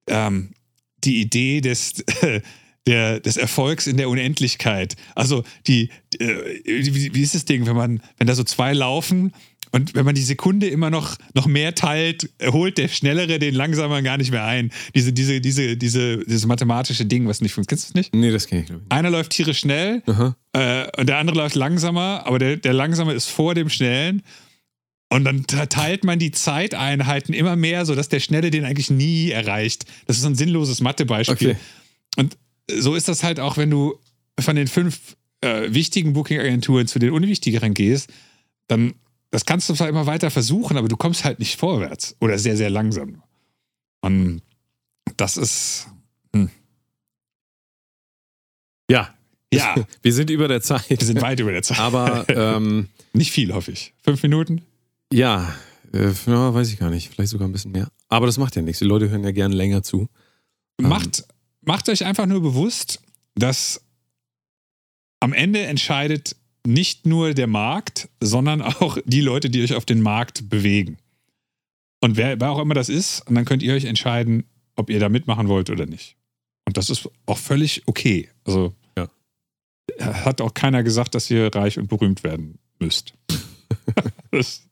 ähm, 0.08 0.52
die 1.04 1.22
Idee 1.22 1.62
des, 1.62 2.04
der, 2.88 3.20
des 3.20 3.38
Erfolgs 3.38 3.88
in 3.88 3.98
der 3.98 4.10
Unendlichkeit. 4.10 4.96
Also 5.16 5.44
die, 5.68 5.90
äh, 6.20 6.62
wie, 6.66 7.14
wie 7.14 7.22
ist 7.22 7.36
das 7.36 7.46
Ding, 7.46 7.66
wenn 7.66 7.76
man, 7.76 8.02
wenn 8.18 8.28
da 8.28 8.36
so 8.36 8.44
zwei 8.44 8.74
laufen 8.74 9.34
und 9.74 9.96
wenn 9.96 10.06
man 10.06 10.16
die 10.16 10.22
Sekunde 10.22 10.68
immer 10.68 10.90
noch, 10.90 11.18
noch 11.34 11.48
mehr 11.48 11.76
teilt, 11.76 12.30
holt 12.42 12.78
der 12.78 12.88
Schnellere 12.88 13.40
den 13.40 13.54
Langsameren 13.54 14.04
gar 14.06 14.18
nicht 14.18 14.32
mehr 14.32 14.46
ein. 14.46 14.72
Diese, 14.96 15.12
diese, 15.12 15.42
diese, 15.42 15.76
diese, 15.76 16.20
dieses 16.20 16.46
mathematische 16.46 17.06
Ding, 17.06 17.28
was 17.28 17.42
nicht 17.42 17.52
funktioniert. 17.52 17.70
Kennst 17.70 17.90
du 17.90 18.00
das 18.00 18.12
nicht? 18.12 18.16
Nee, 18.16 18.32
das 18.32 18.48
kenne 18.48 18.62
ich, 18.62 18.68
glaube 18.68 18.84
ich. 18.86 18.92
Einer 18.92 19.10
läuft 19.10 19.32
tierisch 19.32 19.60
schnell 19.60 20.02
äh, 20.54 20.88
und 20.98 21.10
der 21.10 21.18
andere 21.18 21.36
läuft 21.36 21.56
langsamer, 21.56 22.24
aber 22.26 22.40
der, 22.40 22.56
der 22.56 22.74
Langsame 22.74 23.14
ist 23.14 23.28
vor 23.28 23.56
dem 23.56 23.68
Schnellen. 23.68 24.22
Und 25.10 25.26
dann 25.26 25.46
te- 25.46 25.68
teilt 25.70 26.04
man 26.04 26.18
die 26.18 26.32
Zeiteinheiten 26.32 27.36
immer 27.36 27.56
mehr, 27.56 27.86
sodass 27.86 28.10
der 28.10 28.20
Schnelle 28.20 28.50
den 28.50 28.66
eigentlich 28.66 28.90
nie 28.90 29.30
erreicht. 29.30 29.86
Das 30.08 30.16
ist 30.16 30.24
so 30.24 30.30
ein 30.30 30.36
sinnloses 30.36 30.82
Mathebeispiel. 30.82 31.52
Okay. 31.52 31.60
Und 32.16 32.38
so 32.72 32.96
ist 32.96 33.08
das 33.08 33.24
halt 33.24 33.40
auch, 33.40 33.58
wenn 33.58 33.70
du 33.70 33.96
von 34.40 34.56
den 34.56 34.68
fünf 34.68 35.16
äh, 35.42 35.74
wichtigen 35.74 36.14
Booking-Agenturen 36.14 36.88
zu 36.88 36.98
den 36.98 37.12
unwichtigeren 37.12 37.74
gehst, 37.74 38.10
dann 38.68 38.94
das 39.34 39.46
kannst 39.46 39.68
du 39.68 39.74
zwar 39.74 39.90
immer 39.90 40.06
weiter 40.06 40.30
versuchen, 40.30 40.78
aber 40.78 40.88
du 40.88 40.96
kommst 40.96 41.26
halt 41.26 41.40
nicht 41.40 41.60
vorwärts 41.60 42.16
oder 42.22 42.38
sehr, 42.38 42.56
sehr 42.56 42.70
langsam. 42.70 43.24
Und 44.02 44.44
das 45.18 45.38
ist, 45.38 45.88
Ja, 48.90 49.14
ja, 49.54 49.76
wir 50.02 50.14
sind 50.14 50.30
über 50.30 50.48
der 50.48 50.62
Zeit. 50.62 50.90
wir 50.90 50.98
sind 50.98 51.22
weit 51.22 51.40
über 51.40 51.52
der 51.52 51.64
Zeit. 51.64 51.80
Aber 51.80 52.28
ähm, 52.30 52.90
Nicht 53.14 53.32
viel, 53.32 53.54
hoffe 53.54 53.72
ich. 53.72 53.94
Fünf 54.04 54.22
Minuten? 54.24 54.62
ja, 55.12 55.56
äh, 55.94 56.12
ja, 56.26 56.54
weiß 56.54 56.72
ich 56.72 56.80
gar 56.80 56.90
nicht. 56.90 57.10
Vielleicht 57.12 57.30
sogar 57.32 57.48
ein 57.48 57.52
bisschen 57.52 57.72
mehr. 57.72 57.88
Aber 58.10 58.26
das 58.26 58.38
macht 58.38 58.56
ja 58.56 58.62
nichts. 58.62 58.80
Die 58.80 58.86
Leute 58.86 59.10
hören 59.10 59.24
ja 59.24 59.32
gerne 59.32 59.56
länger 59.56 59.84
zu. 59.84 60.10
Ähm. 60.80 60.90
Macht, 60.90 61.24
macht 61.62 61.90
euch 61.90 62.06
einfach 62.06 62.26
nur 62.26 62.42
bewusst, 62.42 63.02
dass 63.36 63.82
am 65.20 65.34
Ende 65.34 65.62
entscheidet 65.62 66.36
nicht 66.66 67.06
nur 67.06 67.34
der 67.34 67.48
Markt, 67.48 68.10
sondern 68.22 68.62
auch 68.62 68.98
die 69.06 69.22
Leute, 69.22 69.50
die 69.50 69.62
euch 69.64 69.74
auf 69.76 69.86
den 69.86 70.02
Markt 70.02 70.50
bewegen. 70.50 70.98
Und 72.02 72.18
wer, 72.18 72.40
wer 72.40 72.52
auch 72.52 72.60
immer 72.60 72.74
das 72.74 72.90
ist, 72.90 73.22
und 73.28 73.36
dann 73.36 73.46
könnt 73.46 73.64
ihr 73.64 73.74
euch 73.74 73.86
entscheiden, 73.86 74.44
ob 74.76 74.90
ihr 74.90 75.00
da 75.00 75.10
mitmachen 75.10 75.48
wollt 75.48 75.70
oder 75.70 75.86
nicht. 75.86 76.16
Und 76.66 76.78
das 76.78 76.90
ist 76.90 77.10
auch 77.26 77.38
völlig 77.38 77.84
okay. 77.86 78.30
Also 78.46 78.74
Ja. 78.98 79.10
hat 80.00 80.42
auch 80.42 80.54
keiner 80.54 80.84
gesagt, 80.84 81.16
dass 81.16 81.30
ihr 81.30 81.54
reich 81.54 81.78
und 81.78 81.88
berühmt 81.88 82.24
werden 82.24 82.58
müsst. 82.80 83.14
das 84.32 84.68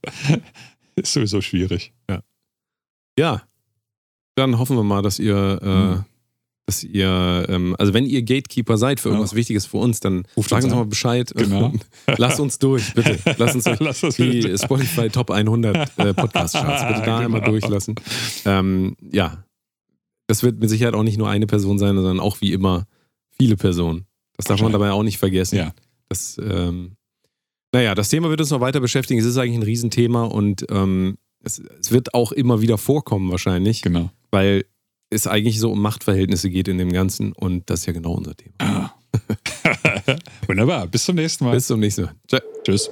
ist 0.95 1.13
sowieso 1.13 1.41
schwierig. 1.41 1.93
Ja. 3.19 3.43
Dann 4.35 4.57
hoffen 4.57 4.77
wir 4.77 4.83
mal, 4.83 5.01
dass 5.01 5.19
ihr 5.19 5.59
äh, 5.61 5.95
Mhm. 5.97 6.05
Dass 6.67 6.83
ihr, 6.83 7.45
ähm, 7.49 7.75
also 7.79 7.93
wenn 7.93 8.05
ihr 8.05 8.21
Gatekeeper 8.21 8.77
seid 8.77 8.99
für 8.99 9.09
irgendwas 9.09 9.31
Ja. 9.31 9.37
Wichtiges 9.37 9.65
für 9.65 9.77
uns, 9.77 9.99
dann 9.99 10.23
Ruft 10.37 10.49
sagt 10.49 10.63
uns 10.63 10.73
mal 10.73 10.85
Bescheid. 10.85 11.31
Genau. 11.35 11.73
Lasst 12.17 12.39
uns 12.39 12.59
durch, 12.59 12.93
bitte. 12.93 13.19
Lasst 13.37 13.55
uns 13.55 13.63
durch. 13.77 13.79
Lass 13.79 13.99
Die 14.15 14.29
bitte. 14.29 14.57
Spotify 14.57 15.09
Top 15.09 15.31
100 15.31 15.75
äh, 15.97 16.13
Podcast-Charts. 16.13 16.87
Bitte 16.87 17.01
da 17.05 17.19
einmal 17.19 17.41
Genau. 17.41 17.51
durchlassen. 17.51 17.95
Ähm, 18.45 18.95
ja, 19.11 19.43
das 20.27 20.43
wird 20.43 20.59
mit 20.59 20.69
Sicherheit 20.69 20.93
auch 20.93 21.03
nicht 21.03 21.17
nur 21.17 21.29
eine 21.29 21.47
Person 21.47 21.77
sein, 21.79 21.95
sondern 21.95 22.19
auch 22.19 22.39
wie 22.41 22.53
immer 22.53 22.85
viele 23.37 23.57
Personen. 23.57 24.05
Das 24.37 24.45
darf 24.45 24.61
man 24.61 24.71
dabei 24.71 24.91
auch 24.91 25.03
nicht 25.03 25.17
vergessen. 25.17 25.57
Ja. 25.57 25.73
Das, 26.09 26.39
ähm, 26.41 26.93
naja, 27.73 27.95
das 27.95 28.09
Thema 28.09 28.29
wird 28.29 28.39
uns 28.39 28.49
noch 28.49 28.61
weiter 28.61 28.79
beschäftigen. 28.79 29.19
Es 29.19 29.25
ist 29.25 29.37
eigentlich 29.37 29.57
ein 29.57 29.63
Riesenthema 29.63 30.23
und 30.23 30.65
ähm, 30.71 31.17
es, 31.43 31.59
es 31.81 31.91
wird 31.91 32.13
auch 32.13 32.31
immer 32.31 32.61
wieder 32.61 32.77
vorkommen 32.77 33.29
wahrscheinlich, 33.31 33.81
Genau. 33.81 34.09
weil 34.29 34.65
es 35.11 35.27
eigentlich 35.27 35.59
so 35.59 35.71
um 35.71 35.81
Machtverhältnisse 35.81 36.49
geht 36.49 36.67
in 36.67 36.77
dem 36.77 36.91
Ganzen 36.91 37.33
und 37.33 37.69
das 37.69 37.81
ist 37.81 37.85
ja 37.85 37.93
genau 37.93 38.13
unser 38.13 38.35
Thema. 38.35 38.55
Ah. 38.59 38.95
Wunderbar, 40.47 40.87
bis 40.87 41.03
zum 41.03 41.15
nächsten 41.15 41.45
Mal. 41.45 41.53
Bis 41.53 41.67
zum 41.67 41.79
nächsten 41.79 42.03
Mal. 42.03 42.15
Tschö. 42.27 42.39
Tschüss. 42.63 42.89